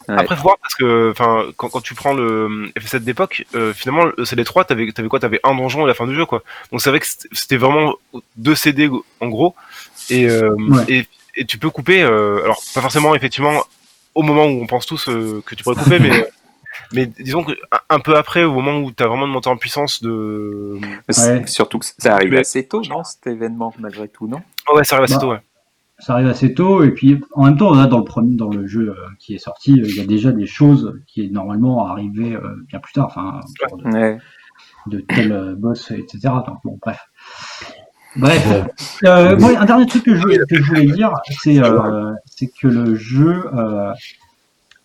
[0.08, 0.20] Ouais.
[0.20, 4.06] Après, faut voir, parce que, enfin, quand, quand tu prends le FF7 d'époque, euh, finalement,
[4.16, 5.20] le CD3, t'avais, t'avais quoi?
[5.20, 6.44] T'avais un donjon à la fin du jeu, quoi.
[6.72, 7.96] Donc c'est vrai que c'était- c'était vraiment
[8.38, 8.88] deux CD,
[9.20, 9.56] en gros.
[10.12, 10.84] Et, euh, Ouais.
[10.90, 13.64] et, et tu peux couper, euh, alors, pas forcément, effectivement,
[14.14, 16.24] au moment où on pense tous euh, que tu pourrais couper, mais, euh,
[16.94, 17.54] mais disons que
[17.90, 20.78] un, peu après, au moment où t'as vraiment une montée en puissance de,
[21.10, 21.48] c'est- Ouais.
[21.48, 24.42] Surtout que ça arrive assez tôt, non, cet événement, malgré tout, non?
[24.70, 25.42] Ah ouais, ça arrive assez Bah, tôt, ouais.
[26.00, 28.68] Ça arrive assez tôt, et puis en même temps, là, dans le premier, dans le
[28.68, 31.88] jeu euh, qui est sorti, euh, il y a déjà des choses qui est normalement
[31.88, 33.06] arrivées euh, bien plus tard.
[33.08, 33.40] Enfin,
[33.78, 34.18] de- Ouais.
[34.88, 36.20] de tel euh, boss, etc.
[36.46, 37.00] Donc, bon, bref.
[38.18, 38.48] Bref.
[39.06, 41.12] Euh, moi, un dernier truc que je, que je voulais dire,
[41.42, 42.14] c'est euh,
[42.62, 43.92] que le jeu euh,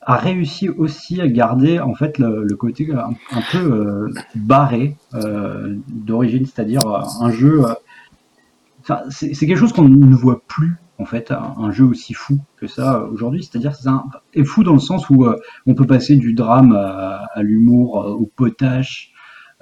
[0.03, 5.77] a réussi aussi à garder en fait le, côté un, un peu euh, barré euh,
[5.89, 7.63] d'origine, c'est-à-dire euh, un jeu.
[7.65, 12.67] euh, c'est quelque chose qu'on ne voit plus en fait, un, jeu aussi fou que
[12.67, 13.43] ça euh, aujourd'hui.
[13.43, 15.37] C'est-à-dire c'est un est fou dans le sens où euh,
[15.67, 19.13] on peut passer du drame à, à l'humour, euh, au potache,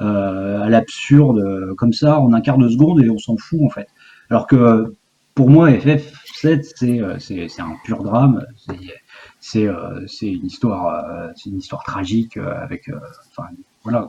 [0.00, 3.60] euh, à l'absurde, euh, comme ça, en un quart de seconde et on s'en fout
[3.64, 3.86] en fait.
[4.30, 4.96] Alors que euh,
[5.34, 8.44] pour moi, FF7, c'est euh, c'est c'est un pur drame.
[8.56, 8.76] C'est
[9.40, 12.90] c'est euh, c'est une histoire, euh, c'est une histoire tragique euh, avec,
[13.30, 13.48] enfin
[13.84, 14.08] voilà,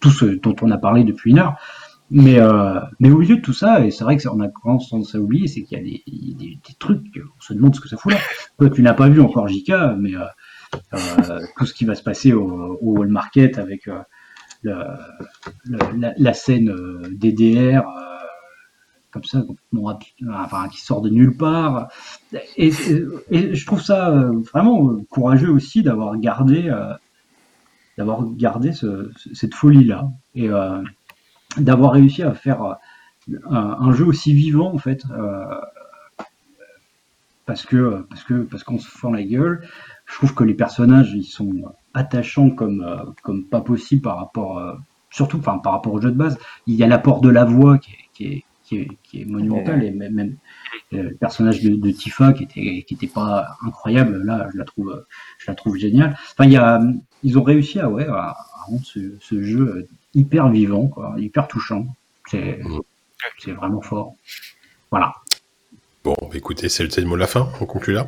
[0.00, 1.56] tout ce dont on a parlé depuis une heure.
[2.10, 4.48] Mais, euh, mais au milieu de tout ça, et c'est vrai que ça, on a
[4.48, 6.02] tendance à oublier, c'est qu'il y a des,
[6.36, 8.18] des, trucs, on se demande ce que ça fout là.
[8.58, 10.24] Toi, tu n'as pas vu encore JK, mais euh,
[10.94, 14.74] euh, tout ce qui va se passer au, au Wall Market avec le,
[15.64, 16.72] le- la, la scène
[17.10, 17.84] DDR,
[19.14, 19.96] comme ça, complètement
[20.42, 21.88] enfin, qui sort de nulle part.
[22.56, 26.92] Et, je trouve ça euh, vraiment euh, courageux aussi d'avoir gardé, euh,
[27.96, 30.08] d'avoir gardé ce- ce- cette folie-là.
[30.34, 30.48] Et
[31.56, 32.76] d'avoir réussi à faire
[33.48, 35.04] un, jeu aussi vivant, en fait.
[37.46, 39.64] parce que parce que parce qu'on se fend la gueule.
[40.06, 41.52] Je trouve que les personnages ils sont
[41.94, 44.60] attachants comme comme pas possible par rapport
[45.10, 46.36] surtout enfin par rapport au jeu de base.
[46.66, 48.44] Il y a l'apport de la voix qui est,
[48.74, 50.36] qui est, qui est monumental et même, même
[50.92, 54.64] euh, le personnage de, de Tifa qui était qui était pas incroyable là je la
[54.64, 55.04] trouve
[55.38, 56.16] je la trouve géniale.
[56.32, 56.80] Enfin il y a
[57.22, 61.48] ils ont réussi à ouais à, à rendre ce, ce jeu hyper vivant quoi, hyper
[61.48, 61.86] touchant.
[62.30, 62.60] C'est
[63.38, 64.14] c'est vraiment fort.
[64.90, 65.14] Voilà.
[66.04, 67.48] Bon, écoutez, c'est le, c'est le mot de la fin.
[67.60, 68.06] On conclut là.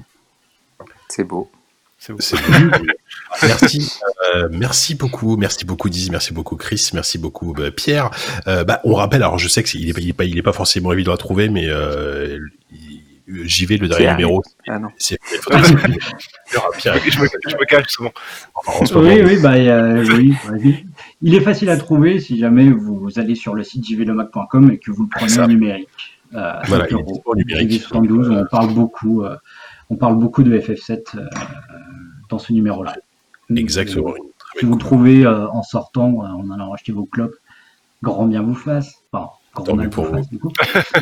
[1.09, 1.51] C'est beau.
[1.99, 2.19] C'est beau.
[3.43, 3.99] Merci,
[4.37, 8.11] Euh, merci beaucoup, merci beaucoup Dizzy, merci beaucoup Chris, merci beaucoup bah, Pierre.
[8.47, 10.37] Euh, bah, on rappelle, alors je sais que il est, pas- il est pas, il
[10.39, 12.39] est pas forcément évident à trouver, mais euh,
[12.72, 13.03] il-
[13.45, 14.16] j'y vais le dernier Pierre.
[14.16, 14.43] numéro.
[14.68, 14.89] Ah non.
[14.99, 15.43] C'est Pierre,
[16.78, 18.12] Pierre, je, me, je me cache souvent.
[18.95, 20.87] Oui, oui, bah, euh, oui, oui.
[21.22, 24.91] Il est facile à trouver si jamais vous allez sur le site jvlemac.com et que
[24.93, 25.89] vous le prenez en numérique.
[26.34, 27.12] Euh, Voilà, 5 il est euros.
[27.14, 27.70] dispo en numérique.
[27.72, 29.37] JV72, on parle beaucoup, euh,
[29.91, 31.20] on parle beaucoup de FF7 euh,
[32.28, 32.95] dans ce numéro-là.
[33.55, 34.11] Exactement.
[34.11, 37.34] Euh, Si vous trouvez euh, en sortant, euh, en allant acheter vos clopes,
[38.03, 38.94] grand bien vous fasse.
[39.12, 40.53] Enfin, grand vous fasse, du coup.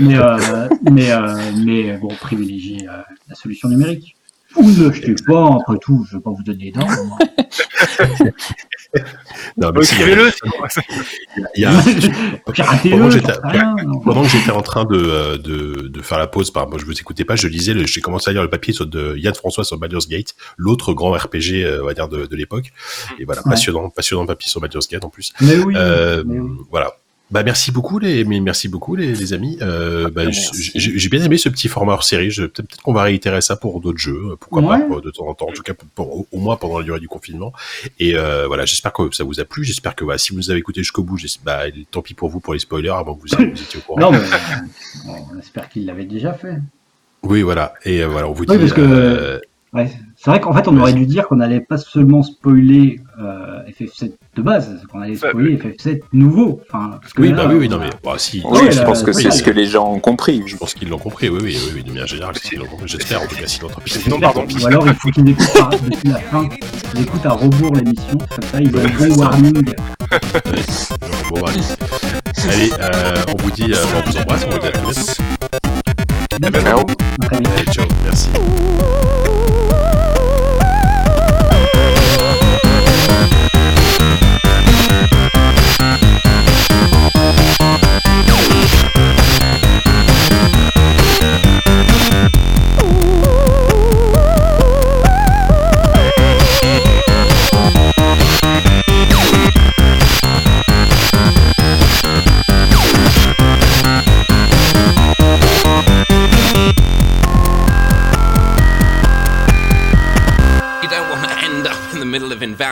[0.01, 4.17] mais, euh, mais, euh, mais bon, privilégiez euh, la solution numérique.
[4.57, 7.19] Ou ne l'achetez pas, après tout, je ne vais pas vous donner moi.
[9.57, 10.31] Non, mais si, Écrivez-le,
[11.57, 11.73] il y a-
[12.45, 13.75] Pendant que j'étais- sais rien.
[14.05, 16.85] Pendant que j'étais en train de, euh, de, de faire la pause, par, moi, je
[16.85, 19.35] vous écoutais pas, je lisais, le- j'ai commencé à lire le papier sur, de Yann
[19.35, 22.73] François sur Baldur's Gate, l'autre grand RPG, euh, on va dire, de, de l'époque.
[23.19, 23.51] Et voilà, Ouais.
[23.51, 25.33] passionnant, passionnant papier sur Baldur's Gate en plus.
[25.41, 26.51] Mais oui, Euh, mais oui.
[26.71, 26.93] Voilà.
[27.31, 29.57] Bah merci beaucoup les, merci beaucoup les, les amis.
[29.63, 30.71] Euh, bah, Merci.
[30.75, 32.29] j'ai bien aimé ce petit format hors série.
[32.29, 34.79] Peut-être qu'on va réitérer ça pour d'autres jeux, pourquoi Ouais.
[34.79, 36.85] pas pour- de temps en temps, en tout cas pour, pour- au- moins pendant la
[36.85, 37.53] durée du confinement.
[37.99, 39.65] Et euh, voilà, j'espère que ça vous a plu.
[39.65, 42.53] J'espère que si vous nous avez écouté jusqu'au bout, bah, tant pis pour vous pour
[42.53, 44.01] les spoilers avant que vous, vous étiez au courant.
[44.01, 46.59] Non, mais euh, on espère qu'il l'avait déjà fait.
[47.23, 47.73] Oui, voilà.
[47.87, 48.53] Et euh, voilà, on vous dit.
[48.53, 49.41] Oui, parce que- euh,
[49.73, 49.91] Ouais,
[50.25, 54.13] c'est vrai qu'en fait, on aurait dû dire qu'on n'allait pas seulement spoiler euh, FF7
[54.37, 56.63] de base, qu'on allait spoiler FF7 nouveau.
[56.67, 58.43] Enfin, parce que oui, là, bah oui, oui, on non a- mais bah, si.
[58.43, 60.43] Oui, Ouais, je pense que c'est ce que les gens ont compris.
[60.47, 61.29] Je pense qu'ils l'ont compris.
[61.29, 62.89] Oui, oui, oui, oui, de manière générale, qu'ils l'ont compris.
[62.89, 63.99] J'espère en tout cas, sinon tant pis.
[64.09, 64.47] Non, pardon.
[64.63, 66.49] Ou alors, il faut qu'ils écoutent par- depuis la fin,
[66.99, 69.65] écoutent à rebours l'émission, comme ça, ils ont le bon warning.
[71.29, 71.61] Bon, allez,
[72.51, 76.87] Allez, euh, on vous dit, euh, on vous embrasse, on vous dit à très bientôt.
[77.31, 78.29] À ciao, merci.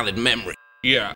[0.09, 0.55] Invalid memory.
[0.82, 1.14] Yeah.